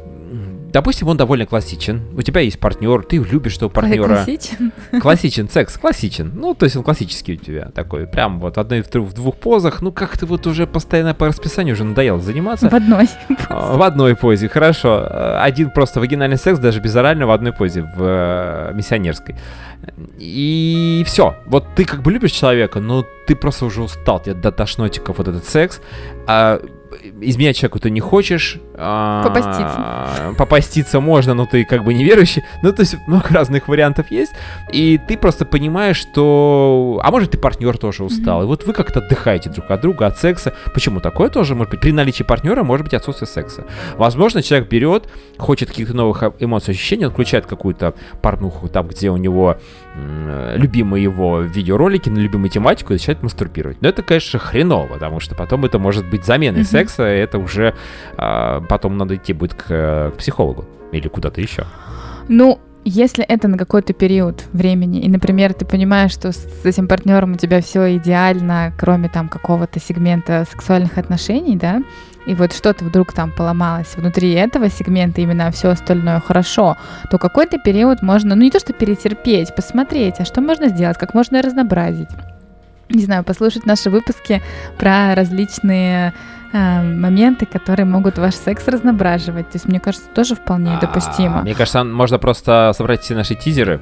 [0.75, 4.07] допустим, он довольно классичен, у тебя есть партнер, ты любишь этого партнера.
[4.07, 4.73] Классичен.
[5.01, 6.33] Классичен секс, классичен.
[6.35, 9.13] Ну, то есть он классический у тебя такой, прям вот в одной в двух, в
[9.13, 9.81] двух позах.
[9.81, 12.69] Ну, как-то вот уже постоянно по расписанию уже надоело заниматься.
[12.69, 13.07] В одной.
[13.47, 15.07] А, В одной позе, хорошо.
[15.09, 19.35] Э, Один просто вагинальный секс, даже без орального, в одной позе, в э, миссионерской.
[20.19, 21.37] И все.
[21.45, 25.27] Вот ты как бы любишь человека, но ты просто уже устал, тебе до тошнотиков вот
[25.29, 25.79] этот секс.
[26.27, 26.59] А,
[27.21, 28.59] изменять человеку ты не хочешь.
[28.77, 30.35] А, Попаститься.
[30.37, 32.43] Попаститься можно, но ты как бы неверующий.
[32.61, 34.33] Ну, то есть много разных вариантов есть.
[34.71, 36.99] И ты просто понимаешь, что...
[37.03, 38.43] А может, ты партнер тоже устал.
[38.43, 40.53] И вот вы как-то отдыхаете друг от друга, от секса.
[40.73, 41.81] Почему такое тоже может быть?
[41.81, 43.65] При наличии партнера может быть отсутствие секса.
[43.97, 49.09] Возможно, человек берет, хочет каких-то новых а- эмоций, ощущений, он включает какую-то порнуху там, где
[49.09, 49.57] у него
[50.55, 53.81] любимые его видеоролики на любимую тематику и начинает мастурбировать.
[53.81, 57.75] Но это, конечно, хреново, потому что потом это может быть заменой секса, и это уже
[58.17, 61.65] а, потом надо идти будет к, э, к психологу или куда-то еще.
[62.27, 67.33] Ну, если это на какой-то период времени, и, например, ты понимаешь, что с этим партнером
[67.33, 71.81] у тебя все идеально, кроме там какого-то сегмента сексуальных отношений, да,
[72.27, 76.77] и вот что-то вдруг там поломалось внутри этого сегмента, именно все остальное хорошо,
[77.09, 81.13] то какой-то период можно, ну не то что перетерпеть, посмотреть, а что можно сделать, как
[81.13, 82.09] можно разнообразить.
[82.89, 84.43] Не знаю, послушать наши выпуски
[84.77, 86.13] про различные
[86.53, 89.49] моменты, которые могут ваш секс разноображивать.
[89.49, 91.41] То есть, мне кажется, тоже вполне А, допустимо.
[91.41, 93.79] Мне кажется, можно просто собрать все наши тизеры,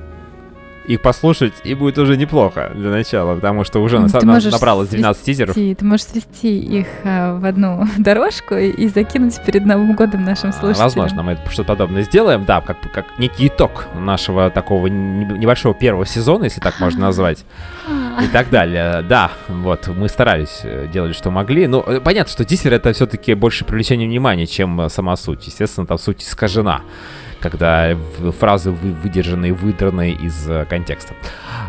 [0.88, 4.90] их послушать, и будет уже неплохо для начала, потому что уже на- ты на- набралось
[4.90, 5.56] 12 тизеров.
[5.56, 10.24] свести- Ты можешь свести их э, в одну дорожку и, и закинуть перед Новым годом
[10.24, 10.84] нашим А, слушателям.
[10.84, 16.06] Возможно, мы что-то подобное сделаем, да, как, как некий итог нашего такого не- небольшого первого
[16.06, 17.46] сезона, если так можно назвать,
[18.24, 19.04] и так далее.
[19.08, 21.68] Да, вот, мы старались, э, делали, что могли.
[21.68, 25.46] Ну, э, понятно, что тизер это все-таки больше привлечение внимания, чем сама суть.
[25.48, 26.82] Естественно, там суть искажена
[27.44, 27.98] когда
[28.40, 31.14] фразы вы, выдержаны и выдраны из э, контекста.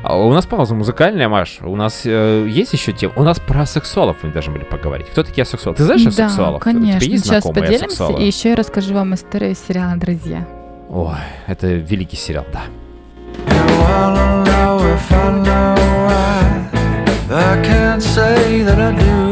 [0.04, 1.58] А у нас пауза музыкальная, Маш.
[1.62, 3.12] У нас э, есть еще тема.
[3.16, 5.08] У нас про сексуалов мы должны были поговорить.
[5.08, 5.76] Кто такие асексуалы?
[5.76, 6.60] Ты знаешь да, асексуалов?
[6.62, 7.00] У конечно.
[7.00, 8.22] тебя есть Сейчас поделимся, асексуалы?
[8.22, 10.46] и еще я расскажу вам историю сериала «Друзья».
[10.90, 11.16] Ой,
[11.48, 12.62] это великий сериал, да.
[17.30, 19.23] I can't say that I do.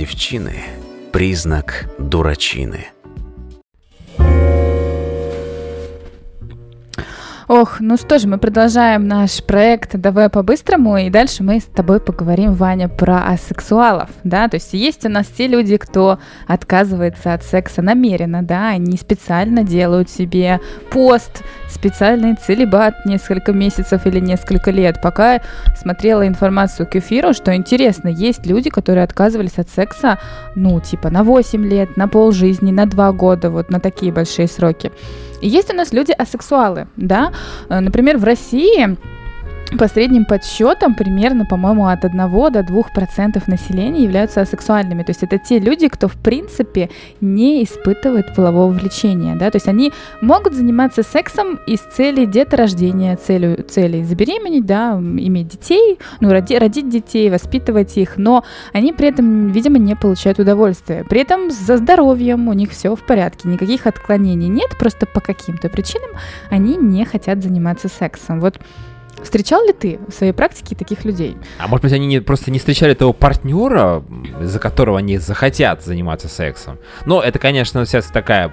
[0.00, 0.62] Девчины–
[1.12, 2.86] признак дурачины.
[7.60, 12.00] Ох, ну что же, мы продолжаем наш проект «Давай по-быстрому», и дальше мы с тобой
[12.00, 17.42] поговорим, Ваня, про асексуалов, да, то есть есть у нас те люди, кто отказывается от
[17.42, 20.58] секса намеренно, да, они специально делают себе
[20.90, 25.02] пост, специальный целебат несколько месяцев или несколько лет.
[25.02, 25.42] Пока
[25.76, 30.18] смотрела информацию к эфиру, что интересно, есть люди, которые отказывались от секса,
[30.54, 34.90] ну, типа на 8 лет, на полжизни, на 2 года, вот на такие большие сроки.
[35.40, 37.32] Есть у нас люди асексуалы, да,
[37.68, 38.96] Э, например, в России
[39.78, 45.02] по средним подсчетам примерно, по-моему, от 1 до 2% населения являются асексуальными.
[45.02, 49.36] То есть это те люди, кто в принципе не испытывает полового влечения.
[49.36, 49.50] Да?
[49.50, 55.98] То есть они могут заниматься сексом из цели деторождения, целью, цели забеременеть, да, иметь детей,
[56.20, 61.04] ну, роди, родить детей, воспитывать их, но они при этом, видимо, не получают удовольствия.
[61.08, 65.68] При этом за здоровьем у них все в порядке, никаких отклонений нет, просто по каким-то
[65.68, 66.10] причинам
[66.50, 68.40] они не хотят заниматься сексом.
[68.40, 68.58] Вот
[69.22, 71.36] Встречал ли ты в своей практике таких людей?
[71.58, 74.02] А может быть, они не, просто не встречали того партнера,
[74.40, 76.78] за которого они захотят заниматься сексом?
[77.06, 78.52] Но это, конечно, сейчас такая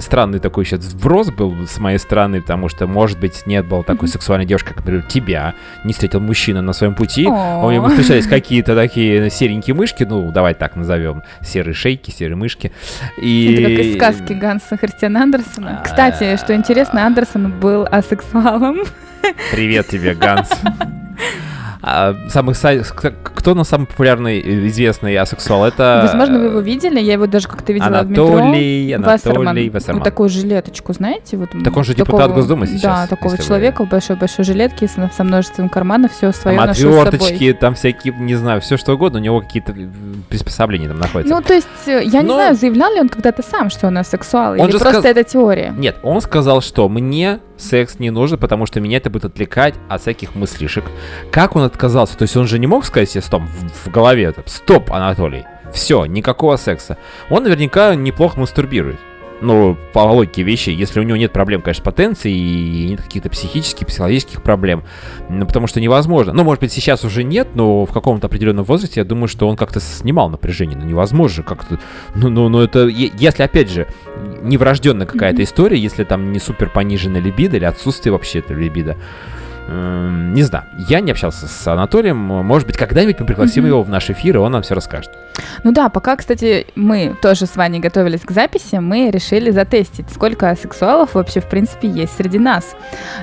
[0.00, 4.08] странный такой сейчас вброс был с моей стороны, потому что, может быть, нет было такой
[4.08, 4.12] mm-hmm.
[4.12, 7.24] сексуальной девушки, как, например, тебя, не встретил мужчина на своем пути.
[7.24, 7.66] Oh.
[7.66, 12.72] У него встречались какие-то такие серенькие мышки, ну, давай так назовем, серые шейки, серые мышки.
[13.16, 13.54] И...
[13.54, 15.80] Это как из сказки Ганса Христиана Андерсона.
[15.84, 18.80] Кстати, что интересно, Андерсон был асексуалом.
[19.52, 20.50] Привет тебе, Ганс.
[21.82, 22.56] А, самых
[23.40, 25.64] кто на самый популярный, э, известный асексуал?
[25.64, 26.00] Это...
[26.02, 29.40] Возможно, вы его видели, я его даже как-то видела Анатолий, в метро.
[29.40, 29.98] Анатолий Вассерман.
[30.00, 31.38] Вот такую жилеточку, знаете?
[31.38, 32.82] Вот так он же такого, депутат Госдумы сейчас.
[32.82, 38.12] Да, такого человека в большой-большой жилетке со, множеством карманов, все свое там отверточки, там всякие,
[38.12, 39.88] не знаю, все что угодно, у него какие-то э,
[40.28, 41.34] приспособления там находятся.
[41.34, 42.28] Ну, то есть, э, я Но...
[42.28, 45.04] не знаю, заявлял ли он когда-то сам, что он асексуал, он или просто сказ...
[45.06, 45.72] это теория?
[45.74, 50.00] Нет, он сказал, что мне секс не нужен, потому что меня это будет отвлекать от
[50.02, 50.84] всяких мыслишек.
[51.30, 52.16] Как он отказался?
[52.16, 56.04] То есть он же не мог сказать себе, стоп, в, в голове, стоп, Анатолий, все,
[56.06, 56.96] никакого секса.
[57.28, 58.98] Он наверняка неплохо мастурбирует.
[59.42, 63.86] Ну, по логике вещей, если у него нет проблем, конечно, потенции и нет каких-то психических,
[63.86, 64.84] психологических проблем,
[65.28, 66.32] ну, потому что невозможно.
[66.32, 69.56] Ну, может быть, сейчас уже нет, но в каком-то определенном возрасте я думаю, что он
[69.56, 70.78] как-то снимал напряжение.
[70.78, 71.78] Ну, невозможно как-то.
[72.14, 73.86] Ну, ну, ну, это, если, опять же,
[74.42, 78.96] не врожденная какая-то история, если там не супер пониженная либидо или отсутствие вообще этого либидо,
[79.70, 82.16] не знаю, я не общался с Анатолием.
[82.16, 83.68] Может быть, когда-нибудь мы пригласим mm-hmm.
[83.68, 85.10] его в наш эфир, и он нам все расскажет.
[85.62, 90.54] Ну да, пока, кстати, мы тоже с вами готовились к записи, мы решили затестить, сколько
[90.60, 92.74] сексуалов вообще в принципе есть среди нас.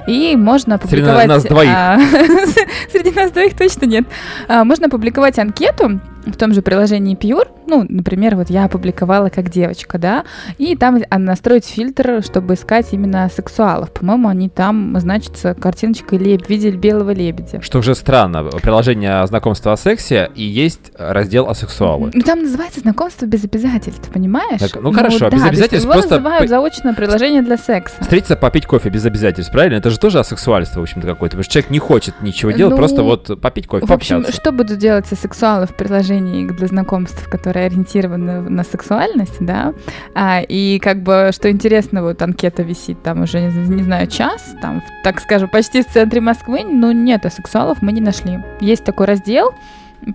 [0.08, 1.26] И можно опубликовать...
[1.26, 1.72] Среди нас двоих.
[1.74, 2.00] А,
[2.92, 4.06] среди нас двоих точно нет.
[4.48, 6.00] А, можно опубликовать анкету,
[6.32, 10.24] в том же приложении Pure, ну, например, вот я опубликовала как девочка, да,
[10.58, 13.92] и там настроить фильтр, чтобы искать именно сексуалов.
[13.92, 17.62] По-моему, они там значатся картиночкой леб, видели белого лебедя.
[17.62, 22.14] Что уже странно, приложение знакомства о сексе и есть раздел о сексуалах.
[22.14, 24.60] Ну, там называется знакомство без обязательств, понимаешь?
[24.60, 26.16] Так, ну, хорошо, ну, без да, обязательств его просто...
[26.16, 27.96] называют заочное приложение для секса.
[28.02, 29.78] Встретиться, попить кофе без обязательств, правильно?
[29.78, 31.38] Это же тоже асексуальство, в общем-то, какое-то.
[31.38, 34.42] Потому что человек не хочет ничего делать, ну, просто вот попить кофе, В общем, пообщаться.
[34.42, 39.74] что будут делать сексуалы в приложении приложений для знакомств, которые ориентированы на сексуальность, да,
[40.14, 44.56] а, и как бы, что интересно, вот анкета висит там уже, не, не знаю, час,
[44.62, 48.40] там, так скажем, почти в центре Москвы, но нет, а сексуалов мы не нашли.
[48.62, 49.54] Есть такой раздел,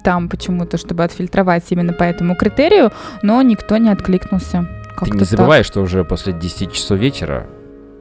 [0.04, 2.92] там почему-то, чтобы отфильтровать именно по этому критерию,
[3.22, 4.68] но никто не откликнулся.
[5.00, 5.66] Ты не забывай, так.
[5.66, 7.46] что уже после 10 часов вечера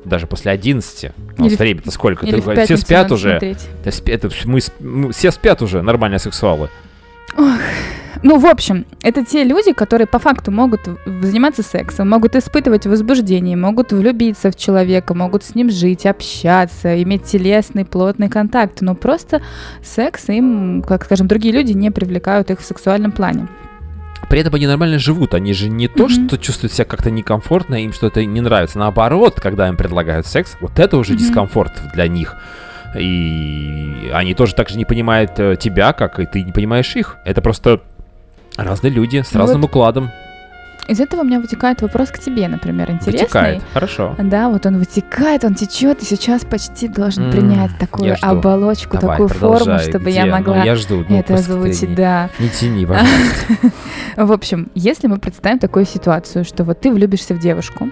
[0.05, 1.11] даже после 11.
[1.37, 2.25] Ну, Или время-то сколько?
[2.25, 3.39] Или Ты, все спят уже.
[3.83, 6.69] Это, это, мы, мы, все спят уже, нормальные сексуалы.
[7.37, 7.59] Ох.
[8.23, 13.57] Ну, в общем, это те люди, которые по факту могут заниматься сексом, могут испытывать возбуждение,
[13.57, 19.41] могут влюбиться в человека, могут с ним жить, общаться, иметь телесный, плотный контакт, но просто
[19.83, 23.47] секс им, как скажем, другие люди не привлекают их в сексуальном плане.
[24.29, 26.27] При этом они нормально живут, они же не то, mm-hmm.
[26.27, 30.77] что чувствуют себя как-то некомфортно, им что-то не нравится, наоборот, когда им предлагают секс, вот
[30.77, 31.17] это уже mm-hmm.
[31.17, 32.35] дискомфорт для них.
[32.95, 37.17] И они тоже так же не понимают э, тебя, как и ты не понимаешь их.
[37.25, 37.81] Это просто
[38.57, 39.69] разные люди с разным вот.
[39.69, 40.11] укладом.
[40.87, 43.21] Из этого у меня вытекает вопрос к тебе, например, интересный.
[43.21, 44.15] Вытекает, хорошо.
[44.17, 49.17] Да, вот он вытекает, он течет, и сейчас почти должен mm, принять такую оболочку, Давай,
[49.17, 50.15] такую форму, чтобы Где?
[50.15, 52.29] я ну, могла ну, я жду, ну, это озвучить, да.
[52.39, 53.71] Не тяни, пожалуйста.
[54.17, 57.89] В общем, если мы представим такую ситуацию, что вот ты влюбишься в девушку,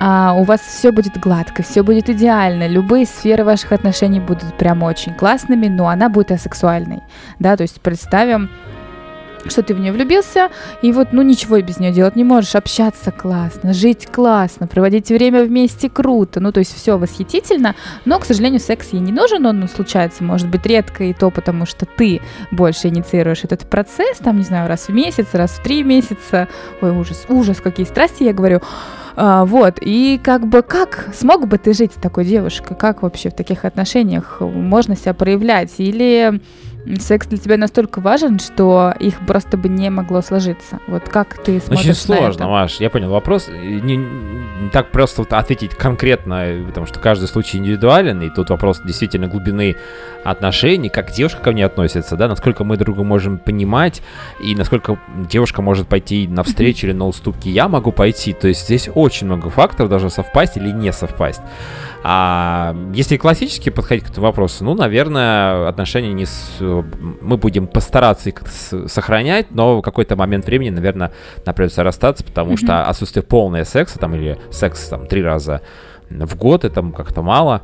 [0.00, 4.82] а у вас все будет гладко, все будет идеально, любые сферы ваших отношений будут прям
[4.82, 7.02] очень классными, но она будет асексуальной,
[7.38, 8.50] да, то есть представим
[9.48, 10.48] что ты в нее влюбился,
[10.82, 15.44] и вот, ну, ничего без нее делать не можешь, общаться классно, жить классно, проводить время
[15.44, 17.74] вместе круто, ну, то есть все восхитительно,
[18.04, 21.30] но, к сожалению, секс ей не нужен, он ну, случается, может быть, редко, и то
[21.30, 22.20] потому, что ты
[22.50, 26.48] больше инициируешь этот процесс, там, не знаю, раз в месяц, раз в три месяца,
[26.80, 28.60] ой, ужас, ужас, какие страсти, я говорю,
[29.16, 33.30] а, вот, и как бы как смог бы ты жить с такой девушкой, как вообще
[33.30, 36.40] в таких отношениях можно себя проявлять, или
[37.00, 40.80] секс для тебя настолько важен, что их просто бы не могло сложиться.
[40.86, 42.48] Вот как ты смотришь Очень на сложно, это?
[42.48, 42.76] Маш.
[42.80, 43.48] Я понял вопрос.
[43.48, 48.80] Не, не так просто вот ответить конкретно, потому что каждый случай индивидуален, и тут вопрос
[48.84, 49.76] действительно глубины
[50.24, 54.02] отношений, как девушка ко мне относится, да, насколько мы друга можем понимать,
[54.40, 54.98] и насколько
[55.30, 58.32] девушка может пойти навстречу или на уступки я могу пойти.
[58.32, 61.42] То есть здесь очень много факторов должно совпасть или не совпасть.
[62.06, 66.58] А если классически подходить к этому вопросу, ну, наверное, отношения не с...
[66.60, 71.12] мы будем постараться их сохранять, но в какой-то момент времени, наверное,
[71.46, 72.58] нам придется расстаться, потому Мгм.
[72.58, 75.62] что отсутствие полного секса там или секс там три раза
[76.10, 77.62] в год, это как-то мало.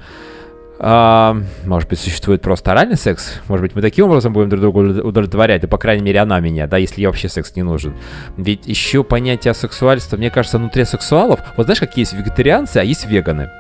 [0.83, 1.37] А,
[1.67, 3.43] может быть, существует просто оральный секс?
[3.49, 5.61] Может быть, мы таким образом будем друг друга удовлетворять?
[5.61, 7.95] Да, по крайней мере, она меня, да, если ей вообще секс не нужен.
[8.39, 13.07] Ведь еще понятие сексуальства, мне кажется, внутри сексуалов, вот знаешь, какие есть вегетарианцы, а есть
[13.07, 13.51] веганы.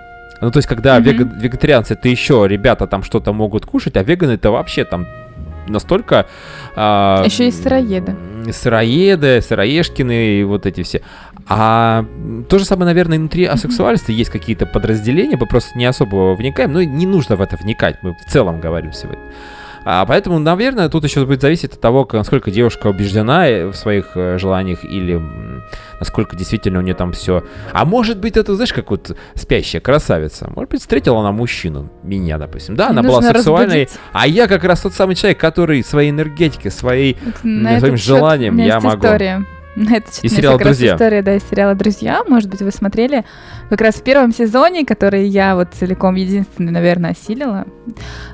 [0.41, 1.05] Ну, то есть, когда Мгм.
[1.05, 5.07] вега- вегетарианцы, это еще ребята там что-то могут кушать, а веганы это вообще там
[5.69, 6.27] настолько...
[6.77, 8.17] а, Еще и сыроеды.
[8.51, 11.03] Сыроеды, сыроежкины и вот эти все.
[11.49, 12.05] А
[12.49, 16.81] то же самое, наверное, внутри асексуальства есть какие-то подразделения, мы просто не особо вникаем, но
[16.81, 19.23] и не нужно в это вникать, мы в целом говорим сегодня.
[19.85, 24.11] А поэтому, наверное, тут еще будет зависеть от того, насколько девушка убеждена э, в своих
[24.15, 25.21] э, желаниях или
[25.99, 27.45] насколько действительно у нее там все.
[27.73, 30.51] А может быть, это, знаешь, как вот спящая красавица.
[30.55, 32.77] Может быть, встретила она мужчину, меня, допустим.
[32.77, 34.01] Да, она была сексуальной, разбудить.
[34.13, 38.81] а я как раз тот самый человек, который своей энергетикой, своей На своим желанием я
[38.81, 39.05] могу.
[39.05, 39.45] История.
[39.77, 40.95] Счет И сериала как раз «Друзья».
[40.95, 42.23] история, да, из сериала «Друзья».
[42.27, 43.25] Может быть, вы смотрели
[43.69, 47.67] как раз в первом сезоне, который я вот целиком единственный, наверное, осилила.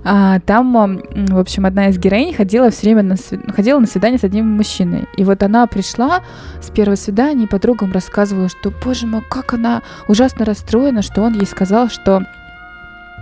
[0.02, 4.18] А, там, в общем, одна из героинь ходила все время на, сви- ходила на свидание
[4.18, 5.06] с одним мужчиной.
[5.16, 6.22] И вот она пришла
[6.60, 11.34] с первого свидания и подругам рассказывала, что, боже мой, как она ужасно расстроена, что он
[11.34, 12.24] ей сказал, что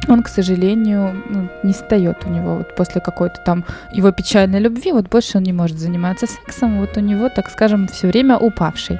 [0.09, 4.93] он, к сожалению, ну, не встает у него вот после какой-то там его печальной любви,
[4.93, 8.99] вот больше он не может заниматься сексом, вот у него, так скажем, все время упавший.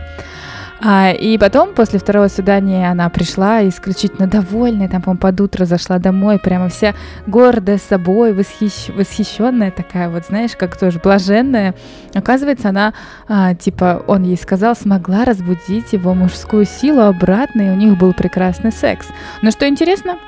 [0.87, 5.99] А, и потом, после второго свидания, она пришла исключительно довольная, там, по-моему, под утро зашла
[5.99, 6.95] домой, прямо вся
[7.27, 8.91] гордая собой, восхищ...
[8.95, 11.75] восхищенная такая, вот, знаешь, как тоже блаженная.
[12.13, 12.93] Оказывается, она,
[13.29, 18.13] а, типа, он ей сказал, смогла разбудить его мужскую силу обратно, и у них был
[18.13, 19.07] прекрасный секс.
[19.43, 20.19] Но что интересно,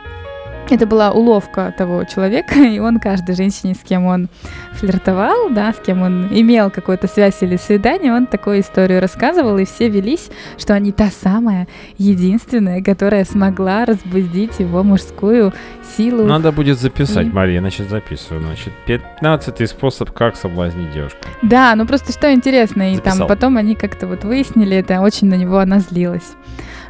[0.73, 4.29] это была уловка того человека, и он каждой женщине, с кем он
[4.73, 9.65] флиртовал, да, с кем он имел какую-то связь или свидание, он такую историю рассказывал, и
[9.65, 11.67] все велись, что они та самая
[11.99, 15.53] единственная, которая смогла разбудить его мужскую
[15.97, 16.25] силу.
[16.27, 18.43] Надо будет записать, И- Мария, значит, записываю.
[18.43, 21.19] Значит, 15 способ, как соблазнить девушку.
[21.43, 23.19] Да, ну просто что интересно, и Записал.
[23.19, 26.35] там потом они как-то вот выяснили это, очень на него она злилась.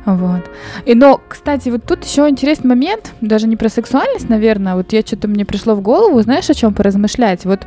[0.07, 0.49] Вот.
[0.87, 5.03] И, но, кстати, вот тут еще интересный момент, даже не про сексуальность, наверное, вот я
[5.03, 7.45] что-то мне пришло в голову, знаешь, о чем поразмышлять?
[7.45, 7.67] Вот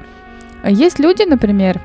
[0.64, 1.80] а есть люди, например,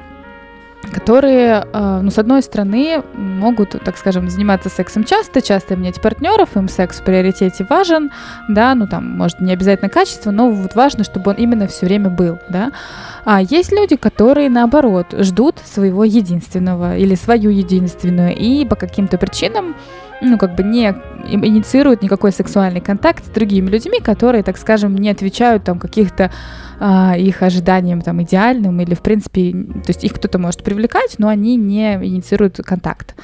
[0.93, 6.57] которые, э, ну, с одной стороны, могут, так скажем, заниматься сексом часто, часто менять партнеров,
[6.57, 8.11] им секс в приоритете важен,
[8.49, 12.11] да, ну, там, может, не обязательно качество, но вот важно, чтобы он именно все время
[12.11, 12.73] был, да.
[13.25, 19.75] А есть люди, которые, наоборот, ждут своего единственного или свою единственную, и по каким-то причинам,
[20.25, 20.95] ну, как бы не
[21.27, 26.31] инициируют никакой сексуальный контакт с другими людьми, которые, так скажем, не отвечают там каких-то
[26.81, 31.29] а, их ожиданиям там идеальным или, в принципе, то есть их кто-то может привлекать, но
[31.29, 33.15] они не инициируют контакт.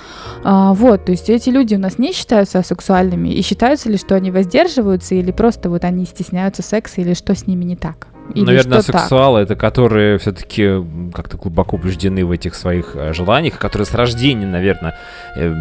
[0.44, 4.14] А, вот, то есть эти люди у нас не считаются сексуальными, и считаются ли, что
[4.14, 8.09] они воздерживаются, или просто вот они стесняются секса, или что с ними не так?
[8.34, 9.02] Или Наверное, что так?
[9.02, 10.82] сексуалы это которые все-таки
[11.14, 14.96] как-то глубоко убеждены в этих своих э, желаниях, которые с рождения, наверное,
[15.36, 15.54] э,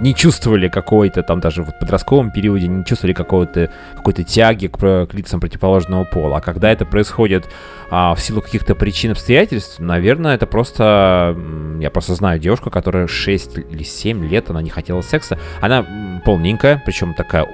[0.00, 5.14] не чувствовали какой-то там даже в подростковом периоде не чувствовали какого-то какой-то тяги к, к
[5.14, 6.38] лицам противоположного пола.
[6.38, 7.48] А когда это происходит
[7.90, 11.36] а, в силу каких-то причин, обстоятельств, наверное, это просто
[11.80, 15.38] я просто знаю девушку, которая 6 или 7 лет она не хотела секса.
[15.60, 15.84] Она
[16.24, 17.46] полненькая, причем такая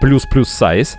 [0.00, 0.98] плюс-плюс сайз.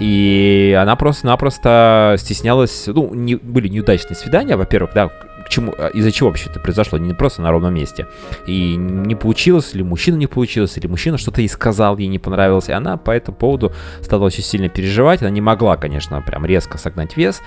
[0.00, 6.12] И она просто-напросто стеснялась, ну, не, были неудачные свидания, во-первых, да, к чему, а, из-за
[6.12, 8.06] чего вообще это произошло, не просто на ровном месте.
[8.46, 12.68] И не получилось, или мужчина не получилось, или мужчина что-то ей сказал, ей не понравилось,
[12.68, 16.78] и она по этому поводу стала очень сильно переживать, она не могла, конечно, прям резко
[16.78, 17.42] согнать вес,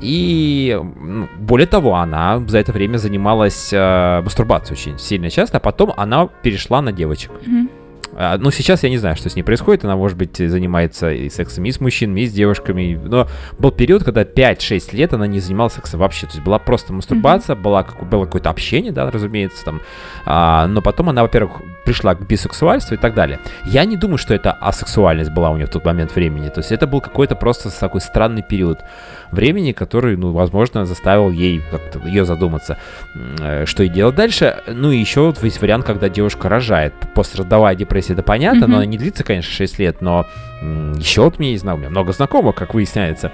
[0.00, 5.60] и ну, более того, она за это время занималась э, мастурбацией очень сильно часто, а
[5.60, 7.30] потом она перешла на девочек.
[7.46, 7.70] Мгм.
[8.18, 9.84] А, Ну, сейчас я не знаю, что с ней происходит.
[9.84, 12.98] Она, может быть, занимается и сексом и с мужчинами, и с девушками.
[13.02, 16.26] Но был период, когда 5-6 лет она не занималась сексом вообще.
[16.26, 19.82] То есть была просто мастурбация, была, как, было какое-то общение, да, разумеется, там.
[20.24, 23.38] А, но потом она, во-первых, пришла к бисексуальству и так далее.
[23.66, 26.48] Я не думаю, что это асексуальность была у нее в тот момент времени.
[26.48, 28.80] То есть это был какой-то просто такой странный период
[29.32, 32.78] времени, который, ну, возможно, заставил ей как-то ее задуматься,
[33.14, 34.62] э, что и делать дальше.
[34.66, 36.94] Ну и еще вот есть вариант, когда девушка рожает.
[37.14, 38.70] Пострадовая депрессия, это понятно, Мгм.
[38.70, 40.26] но она не длится, конечно, 6 лет, но
[40.96, 43.32] еще вот мне, не знаю, у меня много знакомых, как выясняется.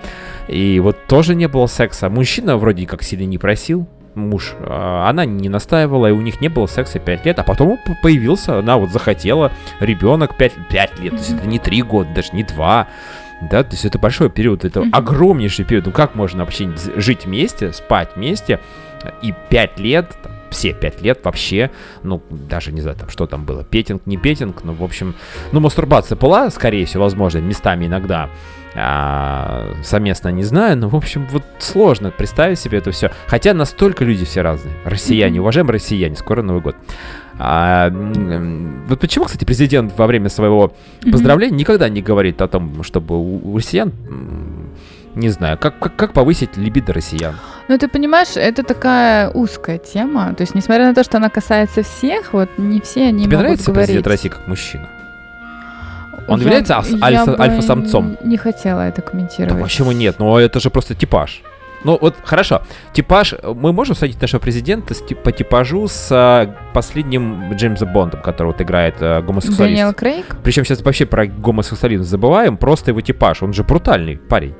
[0.48, 2.08] И вот тоже не было секса.
[2.08, 6.48] Мужчина вроде как сильно не просил, муж, а, она не настаивала, и у них не
[6.48, 11.10] было секса 5 лет, а потом он появился, она вот захотела, ребенок 5, 5 лет,
[11.12, 12.88] то есть это не 3 года, даже не 2,
[13.50, 17.72] да, то есть это большой период, это огромнейший период, ну как можно вообще жить вместе,
[17.72, 18.60] спать вместе,
[19.20, 21.70] и 5 лет, там, все 5 лет вообще,
[22.02, 25.14] ну, даже не знаю, там, что там было, петинг, не петинг, ну, в общем,
[25.50, 28.28] ну, мастурбация была, скорее всего, возможно, местами иногда,
[28.74, 33.10] а, совместно не знаю, но, в общем, вот сложно представить себе это все.
[33.26, 34.74] Хотя настолько люди все разные.
[34.84, 36.76] Россияне, уважаемые россияне, скоро Новый год.
[37.38, 37.90] А,
[38.88, 40.72] вот почему, кстати, президент во время своего
[41.10, 43.92] поздравления никогда не говорит о том, чтобы у, у россиян,
[45.14, 47.34] не знаю, как, как, как повысить либидо россиян?
[47.68, 50.34] Ну, ты понимаешь, это такая узкая тема.
[50.34, 53.42] То есть, несмотря на то, что она касается всех, вот не все они Тебе могут
[53.44, 53.86] нравится говорить.
[53.88, 54.88] президент России как мужчина?
[56.28, 58.16] Он Я- является я альфа- бы альфа-самцом?
[58.24, 59.62] Не хотела это Да комментировать.
[59.62, 60.16] почему нет?
[60.18, 61.42] Ну, это же просто типаж.
[61.84, 62.62] Ну, вот хорошо.
[62.92, 63.34] Типаж.
[63.42, 68.60] Мы можем садить нашего президента с, по типажу с а, последним Джеймсом Бондом, который вот
[68.60, 69.80] играет а, гомосексуалист.
[69.80, 70.36] Даниэл Крейг?
[70.42, 73.42] Причем сейчас вообще про гомосексуализм забываем, просто его типаж.
[73.42, 74.54] Он же брутальный парень.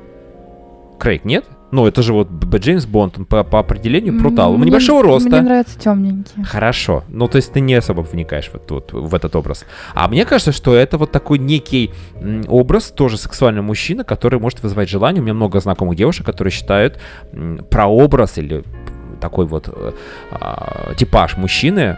[0.99, 1.45] Крейг, нет?
[1.73, 4.51] Ну, это же вот Джеймс Бонд, он по, по определению брутал.
[4.51, 5.29] Он Мне- небольшого роста.
[5.29, 6.45] Мне нравятся темненькие.
[6.45, 7.03] Хорошо.
[7.07, 9.65] Ну, то есть ты не особо вникаешь в, вот, в этот образ.
[9.95, 11.89] А мне кажется, что это вот такой некий
[12.47, 15.19] образ, тоже сексуальный мужчина, который может вызывать желание.
[15.19, 16.99] У меня много знакомых девушек, которые считают
[17.71, 18.63] прообраз или
[19.19, 19.91] такой вот э,
[20.31, 21.97] а, типаж мужчины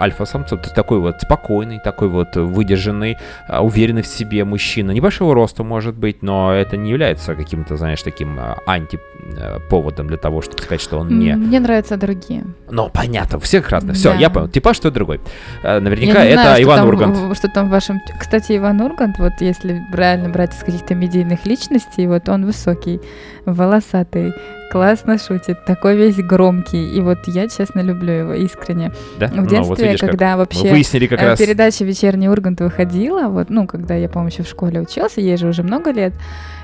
[0.00, 3.16] м, альфа-самца, то есть такой вот спокойный, такой вот выдержанный,
[3.48, 4.90] а, уверенный в себе мужчина.
[4.92, 10.42] Небольшого роста может быть, но это не является каким-то, знаешь, таким а, антиповодом для того,
[10.42, 12.44] чтобы сказать, что он не Мне нравятся другие.
[12.70, 13.94] ну, понятно, у всех разные.
[13.94, 14.18] Все, Да.
[14.18, 14.48] я понял.
[14.48, 15.20] Типаж что другой.
[15.62, 17.36] Наверняка это знаю, Иван там Ургант.
[17.36, 18.00] Что там в вашем...
[18.18, 23.00] Кстати, Иван Ургант, вот если реально брать из каких-то медийных личностей, вот он высокий,
[23.46, 24.32] волосатый,
[24.70, 26.94] классно шутит, такой весь громкий.
[26.96, 28.92] И вот я, честно, люблю его искренне.
[29.18, 29.26] Да?
[29.26, 31.38] В Ну, детстве, вот видишь, когда вообще выяснили как э, раз.
[31.38, 35.48] передача «Вечерний Ургант» выходила, вот, ну, когда я, по-моему, еще в школе учился, ей же
[35.48, 36.12] уже много лет,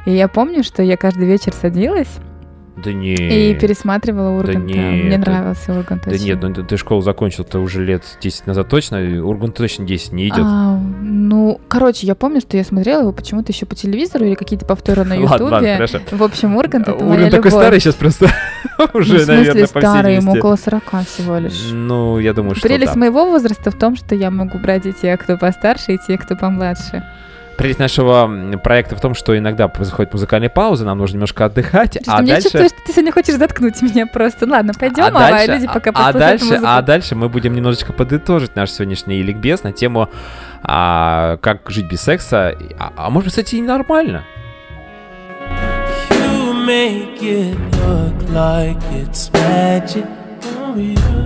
[0.07, 2.09] и я помню, что я каждый вечер садилась
[2.77, 3.15] Да не.
[3.15, 4.61] и пересматривала Урганта.
[4.61, 6.25] нет, Мне да- нравился Ургант Да очень.
[6.27, 8.99] нет, ну ты, школу закончил, ты уже лет 10 назад точно.
[9.25, 10.41] Ургант точно 10 не идет.
[10.43, 14.67] А, ну, короче, я помню, что я смотрела его почему-то еще по телевизору или какие-то
[14.67, 15.75] повторы на Ладно, ладно, Ютубе.
[15.75, 16.01] хорошо.
[16.11, 17.53] В общем, Ургант это Ургант такой любовь.
[17.53, 18.29] старый сейчас просто.
[18.79, 21.71] Ну, уже, в смысле наверное, старый, ему около 40 всего лишь.
[21.73, 22.99] Ну, я думаю, что Прелесть да.
[23.01, 26.37] моего возраста в том, что я могу брать и тех, кто постарше, и тех, кто
[26.37, 27.03] помладше.
[27.57, 32.13] Прелесть нашего проекта в том, что иногда происходит музыкальная пауза, нам нужно немножко отдыхать, Что-то
[32.19, 32.45] а мне дальше...
[32.51, 34.47] чувствую, что ты сегодня хочешь заткнуть меня просто.
[34.47, 36.65] Ладно, пойдем, а, дальше- люди пока а дальше, музыку.
[36.67, 40.11] а дальше мы будем немножечко подытожить наш сегодняшний ликбез на тему,
[40.63, 42.55] а, как жить без секса.
[42.79, 44.25] А, а может, кстати, и нормально.
[46.11, 50.05] You make it look like it's magic.
[50.59, 51.26] Oh, yeah.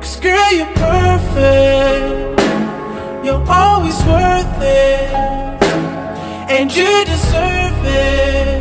[0.00, 2.40] Cause girl, you're perfect.
[3.24, 5.14] You're always worth it.
[6.48, 8.55] And you deserve it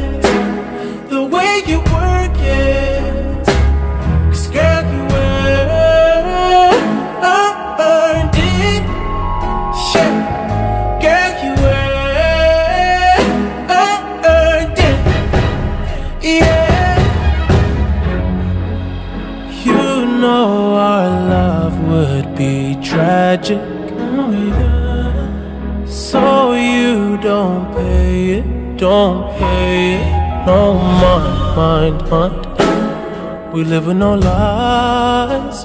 [28.85, 29.97] don't pay.
[30.45, 33.51] No mind, mind, mind.
[33.51, 35.63] We live with no lies.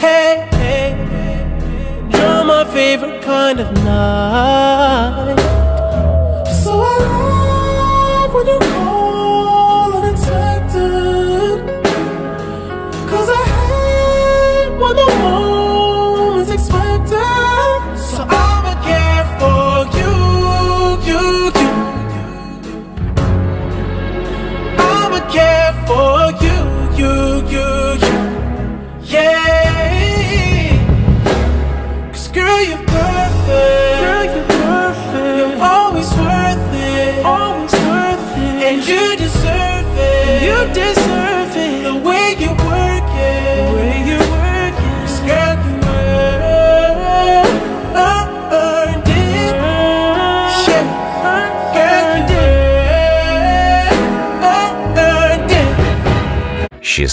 [0.00, 0.88] Hey, hey,
[2.12, 5.51] you're my favorite kind of night.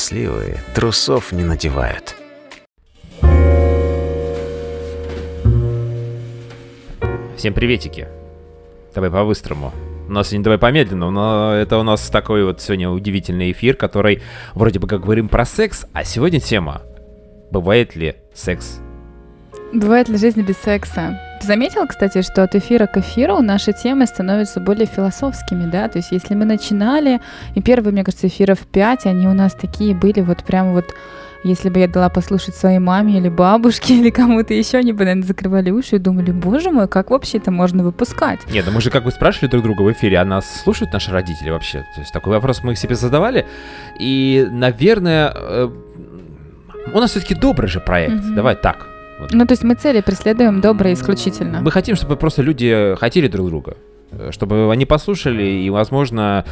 [0.10, 2.16] Счастливые трусов не надевают.
[7.38, 8.08] Всем приветики.
[8.96, 9.72] Давай по-быстрому.
[10.08, 14.24] У нас сегодня давай помедленно, но это у нас такой вот сегодня удивительный эфир, который
[14.56, 16.82] вроде бы как говорим про секс, а сегодня тема
[17.52, 18.80] «Бывает ли секс?»
[19.72, 21.20] Бывает ли жизнь без секса?
[21.50, 25.88] Ты заметил, кстати, что от эфира к эфиру наши темы становятся более философскими, да?
[25.88, 27.22] То есть если мы начинали,
[27.56, 30.94] и первые, мне кажется, эфиров 5, они у нас такие были вот прям вот
[31.44, 35.26] если бы я дала послушать своей маме или бабушке или кому-то еще, они бы, наверное,
[35.26, 38.42] закрывали уши и думали, боже мой, как вообще это можно выпускать?
[38.52, 41.10] Нет, да мы же как бы спрашивали друг друга в эфире, а нас слушают наши
[41.10, 41.80] родители вообще?
[41.96, 43.48] То есть такой вопрос мы себе задавали,
[43.98, 45.70] и, наверное, э,
[46.94, 48.36] у нас все-таки добрый же проект, Мгм.
[48.36, 48.89] давай так.
[49.20, 49.32] Вот.
[49.34, 51.62] Ну, то есть мы цели преследуем добрые исключительно.
[51.62, 53.78] Мы хотим, чтобы просто люди хотели друг друга.
[54.32, 56.44] Чтобы они послушали, и, возможно,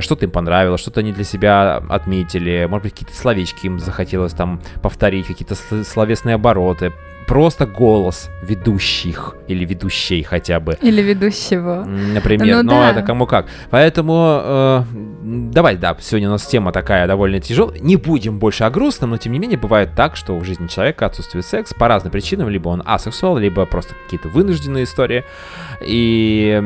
[0.00, 4.60] что-то им понравилось, что-то они для себя отметили, может быть, какие-то словечки им захотелось там
[4.82, 6.92] повторить, какие-то сл- словесные обороты.
[7.26, 10.78] Просто голос ведущих или ведущей хотя бы.
[10.80, 11.84] Или ведущего.
[11.84, 12.90] Например, Ну но да.
[12.90, 13.46] это кому как.
[13.70, 14.82] Поэтому э,
[15.24, 17.78] давай, да, сегодня у нас тема такая довольно тяжелая.
[17.80, 21.06] Не будем больше о грустном, но тем не менее бывает так, что в жизни человека
[21.06, 22.48] отсутствует секс по разным причинам.
[22.48, 25.24] Либо он асексуал, либо просто какие-то вынужденные истории.
[25.80, 26.62] И,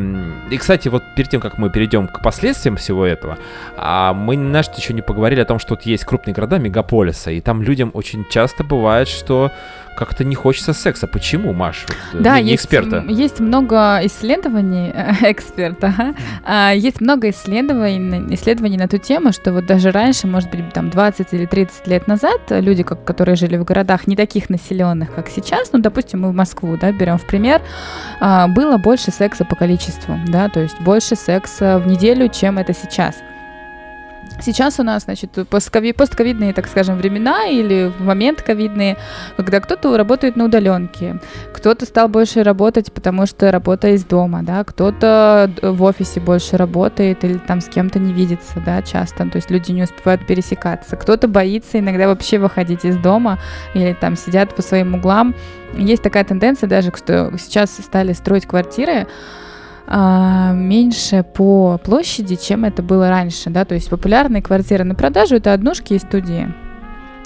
[0.51, 3.39] и, кстати, вот перед тем, как мы перейдем к последствиям всего этого,
[3.77, 7.41] а, мы, знаешь, еще не поговорили о том, что вот есть крупные города, мегаполисы, и
[7.41, 9.51] там людям очень часто бывает, что
[9.97, 11.07] как-то не хочется секса.
[11.07, 11.85] Почему, Маш?
[11.89, 13.05] Вот, э, Да, мнение есть, эксперта.
[13.09, 16.15] есть много исследований, эксперта.
[16.45, 20.91] А, есть много исследований, исследований на ту тему, что вот даже раньше, может быть, там
[20.91, 25.29] 20 или 30 лет назад, люди, как, которые жили в городах не таких населенных, как
[25.29, 27.61] сейчас, ну, допустим, мы в Москву, да, берем в пример,
[28.21, 32.73] а, было больше секса по количеству, да, то есть больше секса в неделю, чем это
[32.75, 33.17] сейчас.
[34.43, 38.97] Сейчас у нас, значит, посткови- постковидные, так скажем, времена или в момент ковидные,
[39.37, 41.21] когда кто-то работает на удаленке,
[41.53, 47.25] кто-то стал больше работать, потому что работа из дома, да, кто-то в офисе больше работает
[47.25, 51.29] или там с кем-то не видится, да, часто, то есть люди не успевают пересекаться, кто-то
[51.29, 53.39] боится иногда вообще выходить из дома
[53.75, 55.35] или там сидят по своим углам.
[55.75, 59.07] Есть такая тенденция даже, что сейчас стали строить квартиры,
[59.93, 65.35] а, меньше по площади, чем это было раньше, да, то есть популярные квартиры на продажу
[65.35, 66.49] это однушки и студии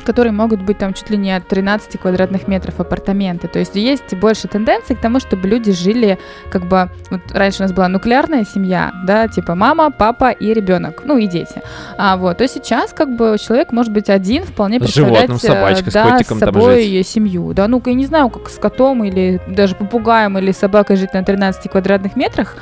[0.05, 3.49] которые могут быть там чуть ли не от 13 квадратных метров апартаменты.
[3.49, 6.19] То есть есть больше тенденций к тому, чтобы люди жили
[6.51, 6.91] как бы...
[7.11, 11.27] Вот раньше у нас была нуклеарная семья, да, типа мама, папа и ребенок, ну и
[11.27, 11.63] дети.
[11.99, 15.91] А вот, то сейчас как бы человек может быть один, вполне С представлять животным, собачкой,
[15.91, 17.09] с да, котиком с там собой жить.
[17.09, 17.53] семью.
[17.55, 21.25] Да, ну-ка, я не знаю, как с котом или даже попугаем или собакой жить на
[21.25, 22.57] 13 квадратных метрах,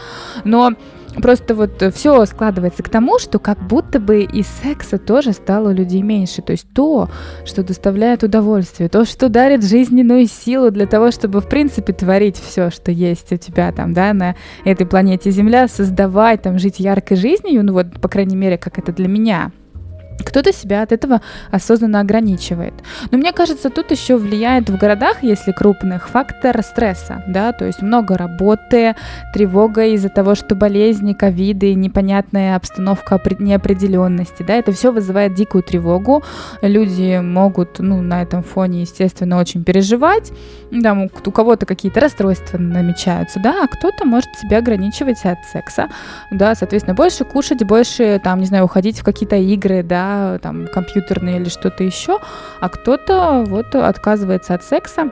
[0.44, 0.72] но
[1.20, 5.72] Просто вот все складывается к тому, что как будто бы и секса тоже стало у
[5.72, 6.42] людей меньше.
[6.42, 7.08] То есть то,
[7.44, 12.70] что доставляет удовольствие, то, что дарит жизненную силу для того, чтобы, в принципе, творить все,
[12.70, 17.64] что есть у тебя там, да, на этой планете Земля, создавать, там, жить яркой жизнью,
[17.64, 19.52] ну вот, по крайней мере, как это для меня.
[20.24, 22.74] Кто-то себя от этого осознанно ограничивает.
[23.10, 27.82] Но мне кажется, тут еще влияет в городах, если крупных, фактор стресса, да, то есть
[27.82, 28.94] много работы,
[29.34, 35.62] тревога из-за того, что болезни, ковиды, непонятная обстановка опре- неопределенности, да, это все вызывает дикую
[35.62, 36.22] тревогу.
[36.62, 40.32] Люди могут, ну, на этом фоне, естественно, очень переживать,
[40.70, 45.88] да, у кого-то какие-то расстройства намечаются, да, а кто-то может себя ограничивать от секса,
[46.30, 50.01] да, соответственно, больше кушать, больше, там, не знаю, уходить в какие-то игры, да,
[50.42, 52.18] там, компьютерные или что-то еще,
[52.60, 55.10] а кто-то вот отказывается от секса,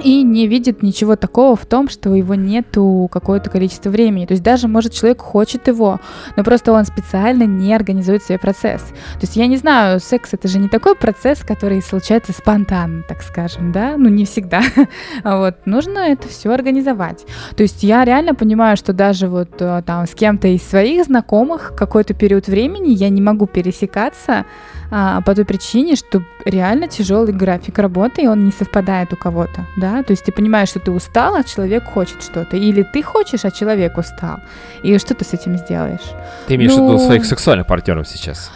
[0.00, 4.26] и не видит ничего такого в том, что его нету какое-то количество времени.
[4.26, 6.00] То есть даже, может, человек хочет его,
[6.36, 8.82] но просто он специально не организует свой процесс.
[8.82, 13.22] То есть я не знаю, секс это же не такой процесс, который случается спонтанно, так
[13.22, 13.96] скажем, да?
[13.96, 14.62] Ну, не всегда.
[15.24, 17.26] вот, нужно это все организовать.
[17.56, 21.74] То есть я реально понимаю, что даже вот э, там с кем-то из своих знакомых
[21.76, 24.44] какой-то период времени я не могу пересекаться,
[24.90, 29.66] а, по той причине, что реально тяжелый график работы, и он не совпадает у кого-то,
[29.76, 33.44] да, то есть ты понимаешь, что ты устал, а человек хочет что-то, или ты хочешь,
[33.44, 34.38] а человек устал,
[34.82, 36.00] и что ты с этим сделаешь?
[36.48, 38.50] Ты имеешь Ну- в виду своих сексуальных партнеров сейчас?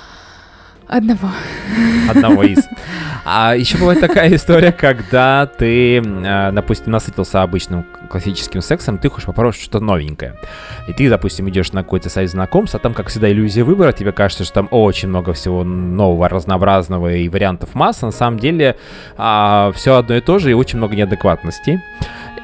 [0.86, 1.30] Одного.
[2.10, 2.58] Одного из.
[3.26, 9.26] А еще бывает такая история, когда ты, э, допустим, насытился обычным классическим сексом, ты хочешь
[9.26, 10.34] попробовать что-то новенькое.
[10.88, 14.12] И ты, допустим, идешь на какой-то сайт знакомств, а там, как всегда, иллюзия выбора, тебе
[14.12, 18.06] кажется, что там очень много всего нового, разнообразного и вариантов масса.
[18.06, 18.76] На самом деле
[19.16, 21.80] все одно и то же и очень много неадекватностей.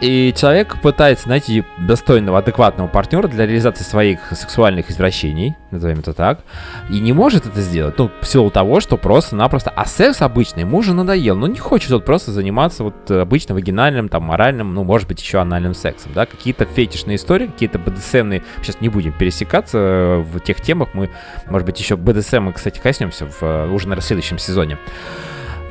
[0.01, 6.41] И человек пытается найти достойного, адекватного партнера для реализации своих сексуальных извращений, назовем это так,
[6.88, 10.78] и не может это сделать, ну, в силу того, что просто-напросто, а секс обычный ему
[10.78, 14.84] уже надоел, ну, не хочет он просто заниматься вот э, обычно вагинальным, там, моральным, ну,
[14.84, 19.78] может быть, еще анальным сексом, да, какие-то фетишные истории, какие-то БДСМные, сейчас не будем пересекаться
[19.78, 21.11] э, в тех темах, мы,
[21.47, 24.78] может быть, еще БДСМ, кстати, коснемся в, э, уже на следующем сезоне.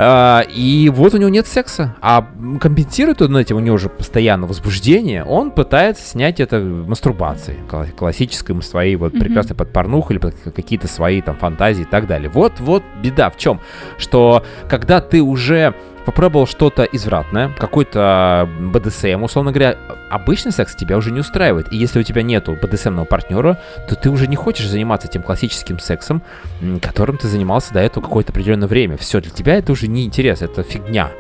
[0.02, 2.26] А, и вот у него нет секса, а
[2.62, 8.60] компенсирует он этим, у него уже постоянно возбуждение, он пытается снять это мастурбацией, кла- классической
[8.64, 9.22] своей вот Мгм.
[9.22, 12.30] прекрасной под порнуху или под какие-то свои там фантазии и так далее.
[12.30, 13.60] Вот, вот беда в чем,
[13.98, 15.74] что когда ты уже
[16.06, 19.78] попробовал что-то извратное, какой-то БДСМ, условно говоря,
[20.10, 21.72] обычный секс тебя уже не устраивает.
[21.72, 25.80] И если у тебя нету БДСМного партнера, то ты уже не хочешь заниматься тем классическим
[25.80, 26.22] сексом,
[26.82, 28.98] которым ты занимался до этого какое-то определенное время.
[28.98, 31.12] Все, для тебя это уже не интерес, это фигня.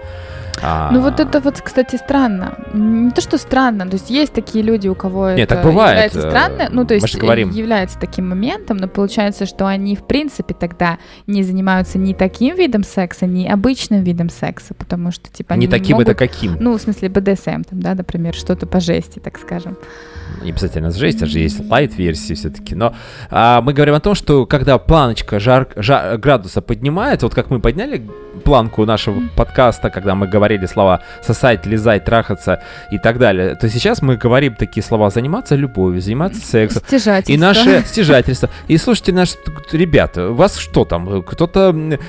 [0.61, 2.57] А, Ну вот это вот, кстати, странно.
[2.73, 6.13] Не то, что странно, то есть есть такие люди, у кого Нет, это так бывает,
[6.13, 7.49] является э, странно, ну то есть говорим.
[7.51, 10.97] является таким моментом, но получается, что они в принципе тогда
[11.27, 15.67] не занимаются ни таким видом секса, ни обычным видом секса, потому что типа не они
[15.67, 16.57] таким могут, это каким.
[16.59, 19.77] ну в смысле БДСМ, там, да, например, что-то по жести, так скажем.
[20.41, 22.75] Не обязательно с жесть, а же есть лайт-версии все-таки.
[22.75, 22.95] Но
[23.29, 27.59] а, мы говорим о том, что когда планочка жар, жа- градуса поднимается, вот как мы
[27.59, 28.03] подняли
[28.43, 32.61] планку нашего подкаста, когда мы говорили слова сосать, лизать, трахаться
[32.91, 36.81] и так далее, то сейчас мы говорим такие слова заниматься любовью, заниматься сексом.
[36.85, 37.33] Стяжательство.
[37.33, 38.49] И наше стяжательство.
[38.67, 39.35] И слушайте, наши
[39.71, 41.21] ребята, у вас что там?
[41.23, 41.99] Кто-то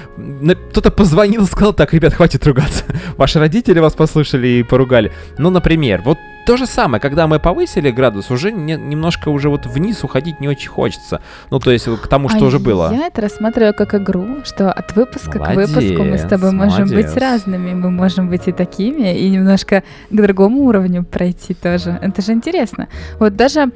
[0.71, 2.85] кто-то позвонил и сказал, так, ребят, хватит ругаться.
[3.16, 5.12] Ваши родители вас послушали и поругали.
[5.39, 6.18] Ну, например, вот
[6.51, 10.48] то же самое, когда мы повысили градус, уже не- немножко уже вот вниз уходить не
[10.48, 11.20] очень хочется.
[11.48, 12.92] Ну, то есть к тому, что А уже было.
[12.92, 16.88] Я это рассматриваю как игру, что от выпуска к выпуску мы с тобой Молодец, можем
[16.88, 17.16] быть молодец.
[17.22, 17.72] разными.
[17.74, 21.96] Мы можем быть и такими, и немножко к другому уровню пройти тоже.
[22.03, 22.88] Это же интересно.
[23.20, 23.70] Вот даже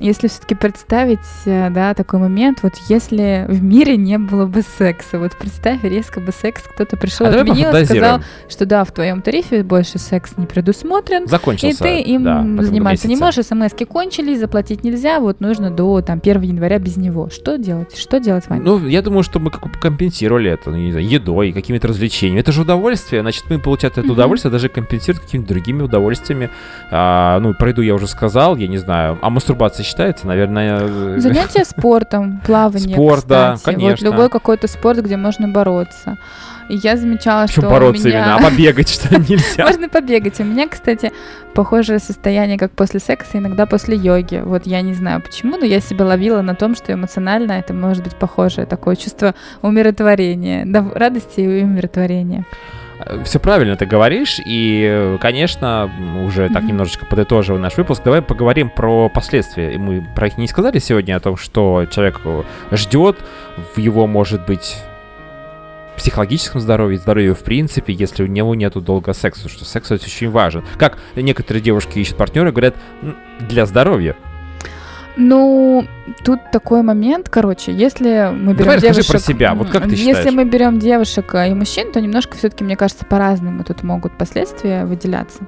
[0.00, 5.18] если все-таки представить, э, да, такой момент, вот если в мире не было бы секса,
[5.18, 9.22] вот представь, резко бы секс, кто-то пришел, А отменил и сказал, что да, в твоем
[9.22, 11.84] тарифе больше секс не предусмотрен, и Закончился.
[11.84, 16.42] ты им да, заниматься не можешь, смс кончились, заплатить нельзя, вот нужно до там 1
[16.42, 17.28] января без него.
[17.30, 17.96] Что делать?
[17.96, 18.62] Что делать, Ваня?
[18.62, 22.40] Ну, я думаю, что мы компенсировали это, ну, не знаю, едой, какими-то развлечениями.
[22.40, 26.50] Это же удовольствие, значит, мы, получается, это удовольствие даже компенсируем какими-то другими удовольствиями.
[26.90, 29.18] А, ну, про еду я уже сказал, я не знаю.
[29.22, 30.80] А мастурбация считается, наверное...
[30.82, 33.74] э, Занятия спортом, плавание, Спорт, да, кстати.
[33.76, 34.04] Вот конечно.
[34.04, 36.16] любой какой-то спорт, где можно бороться.
[36.68, 38.20] И я замечала, Почему что бороться у меня...
[38.20, 39.66] именно, а побегать что нельзя?
[39.66, 40.38] Можно побегать.
[40.38, 41.12] У меня, кстати,
[41.52, 44.40] похожее состояние, как после секса, иногда после йоги.
[44.44, 48.04] Вот я не знаю почему, но я себя ловила на том, что эмоционально это может
[48.04, 50.64] быть похожее такое чувство умиротворения,
[50.94, 52.46] радости и умиротворения.
[53.24, 55.90] Все правильно ты говоришь, и, э, конечно,
[56.26, 59.74] уже так немножечко подытоживая наш выпуск, давай поговорим про последствия.
[59.74, 62.42] И Мы про них не сказали сегодня, о том, что человек э,
[62.72, 63.18] ждет
[63.74, 64.76] в его, может быть,
[65.96, 70.64] психологическом здоровье, здоровье в принципе, если у него нету долго секса, что секс очень важен.
[70.78, 74.16] Как некоторые девушки ищут партнера говорят, «М, для здоровья.
[75.22, 75.86] Ну,
[76.24, 79.06] тут такой момент, короче, если мы берем Давай девушек...
[79.06, 80.32] про себя, вот как ты Если считаешь?
[80.32, 84.86] мы берем девушек а, и мужчин, то немножко все-таки, мне кажется, по-разному тут могут последствия
[84.86, 85.40] выделяться.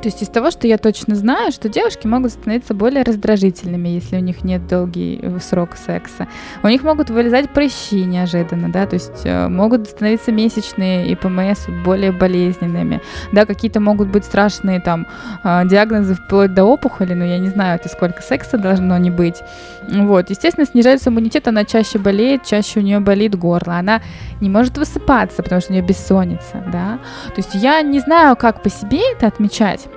[0.00, 4.16] То есть из того, что я точно знаю, что девушки могут становиться более раздражительными, если
[4.16, 6.28] у них нет долгий э, срок секса.
[6.62, 11.66] У них могут вылезать прыщи неожиданно, да, то есть э, могут становиться месячные и ПМС
[11.84, 13.00] более болезненными.
[13.32, 15.06] Да, какие-то могут быть страшные там
[15.42, 19.42] э, диагнозы вплоть до опухоли, но я не знаю, это сколько секса должно не быть.
[19.90, 24.00] Вот, естественно, снижается иммунитет, она чаще болеет, чаще у нее болит горло, она
[24.40, 26.98] не может высыпаться, потому что у нее бессонница, да.
[27.28, 29.87] То есть я не знаю, как по себе это отмечать,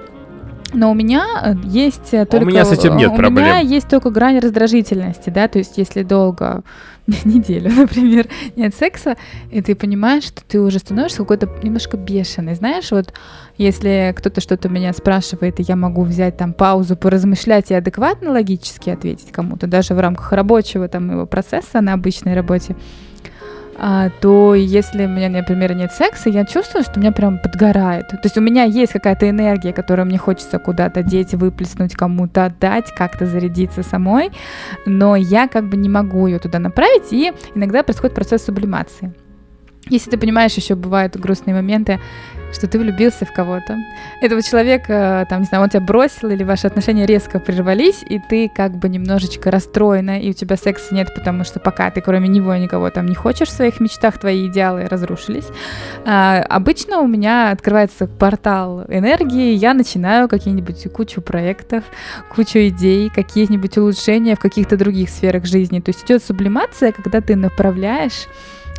[0.73, 2.37] но у меня э, есть только...
[2.37, 3.45] У меня с этим нет у проблем.
[3.45, 6.63] меня есть только грань раздражительности, да, то есть если долго,
[7.25, 9.15] неделю, например, нет секса,
[9.49, 13.13] и ты понимаешь, что ты уже становишься какой-то немножко бешеный, знаешь, вот
[13.57, 18.89] если кто-то что-то меня спрашивает, и я могу взять там паузу, поразмышлять и адекватно логически
[18.89, 23.10] ответить кому-то, даже в рамках рабочего там его процесса на обычной работе, а,
[24.19, 28.09] то если у меня, например, нет секса, я чувствую, что меня прям подгорает.
[28.09, 32.91] То есть у меня есть какая-то энергия, которую мне хочется куда-то деть, выплеснуть, кому-то отдать,
[32.95, 34.31] как-то зарядиться самой,
[34.85, 39.13] но я как бы не могу ее туда направить, и иногда происходит процесс сублимации.
[39.89, 41.99] Если ты понимаешь, еще бывают грустные моменты,
[42.53, 43.77] что ты влюбился в кого-то.
[44.21, 48.49] Этого человека, там, не знаю, он тебя бросил, или ваши отношения резко прервались, и ты
[48.49, 52.55] как бы немножечко расстроена, и у тебя секса нет, потому что пока ты кроме него
[52.55, 55.47] никого там не хочешь в своих мечтах, твои идеалы разрушились.
[56.05, 61.83] А, обычно у меня открывается портал энергии, я начинаю какие-нибудь кучу проектов,
[62.33, 65.79] кучу идей, какие-нибудь улучшения в каких-то других сферах жизни.
[65.79, 68.27] То есть идет сублимация, когда ты направляешь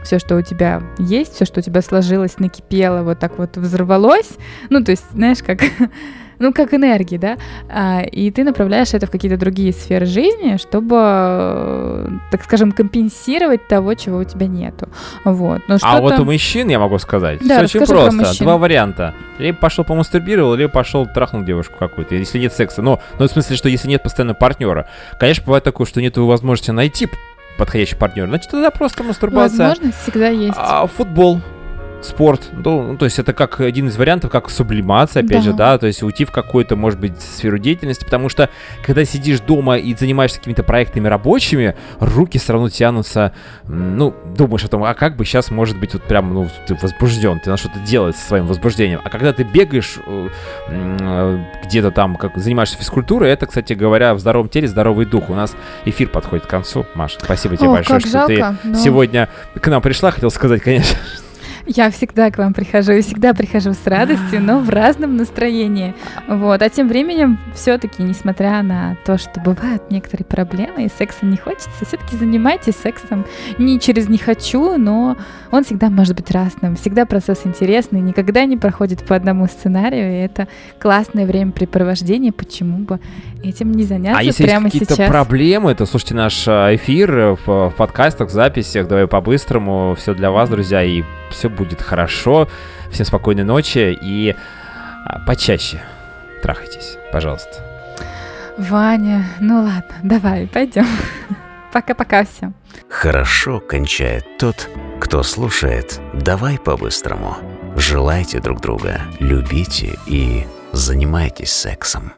[0.02, 4.32] все, что у тебя есть, все, что у тебя сложилось, накипело, вот так вот взорвалось.
[4.70, 5.62] Ну, то есть, знаешь, как
[6.42, 7.36] ну, как энергии, да,
[7.68, 13.94] а, и ты направляешь это в какие-то другие сферы жизни, чтобы, так скажем, компенсировать того,
[13.94, 14.88] чего у тебя нету.
[15.24, 15.62] Вот.
[15.68, 18.42] Но а вот у мужчин, я могу сказать, да, все очень просто.
[18.44, 19.14] Два варианта.
[19.38, 22.82] Либо пошел помастурбировал, либо пошел трахнул девушку какую-то, если нет секса.
[22.82, 24.88] Но, но в смысле, что если нет постоянного партнера.
[25.18, 27.08] Конечно, бывает такое, что нет возможности найти
[27.58, 29.68] подходящий партнер, значит, тогда просто мастурбация.
[29.68, 30.54] Возможность всегда есть.
[30.56, 31.40] А, футбол,
[32.02, 35.42] спорт, ну, ну, то есть это как один из вариантов, как сублимация, опять да.
[35.42, 38.50] же, да, то есть уйти в какую-то, может быть, сферу деятельности, потому что,
[38.84, 43.32] когда сидишь дома и занимаешься какими-то проектами рабочими, руки все равно тянутся,
[43.64, 47.40] ну, думаешь о том, а как бы сейчас, может быть, вот прям, ну, ты возбужден,
[47.40, 50.28] ты на что-то делать со своим возбуждением, а когда ты бегаешь э,
[50.68, 55.30] э, где-то там, как занимаешься физкультурой, это, кстати говоря, в здоровом теле здоровый дух.
[55.30, 58.78] У нас эфир подходит к концу, Маша, спасибо тебе О, большое, что жалко, ты но...
[58.78, 59.28] сегодня
[59.60, 60.96] к нам пришла, хотел сказать, конечно,
[61.66, 65.94] я всегда к вам прихожу, и всегда прихожу с радостью, но в разном настроении.
[66.28, 66.60] Вот.
[66.60, 71.70] А тем временем, все-таки, несмотря на то, что бывают некоторые проблемы, и секса не хочется,
[71.86, 73.24] все-таки занимайтесь сексом
[73.58, 75.16] не через «не хочу», но
[75.50, 76.76] он всегда может быть разным.
[76.76, 80.48] Всегда процесс интересный, никогда не проходит по одному сценарию, и это
[80.78, 82.32] классное времяпрепровождение.
[82.32, 83.00] Почему бы
[83.42, 85.10] этим не заняться а если прямо есть какие-то сейчас?
[85.10, 88.88] проблемы, то слушайте наш а, эфир в, в подкастах, в записях.
[88.88, 89.94] Давай по-быстрому.
[89.96, 92.48] Все для вас, друзья, и все будет хорошо.
[92.90, 94.34] Всем спокойной ночи и
[95.04, 95.80] а, почаще
[96.42, 97.62] трахайтесь, пожалуйста.
[98.58, 100.86] Ваня, ну ладно, давай, пойдем.
[101.72, 102.54] Пока-пока всем.
[102.88, 104.68] Хорошо кончает тот,
[105.00, 107.36] кто слушает «Давай по-быстрому».
[107.76, 112.12] Желайте друг друга, любите и занимайтесь сексом.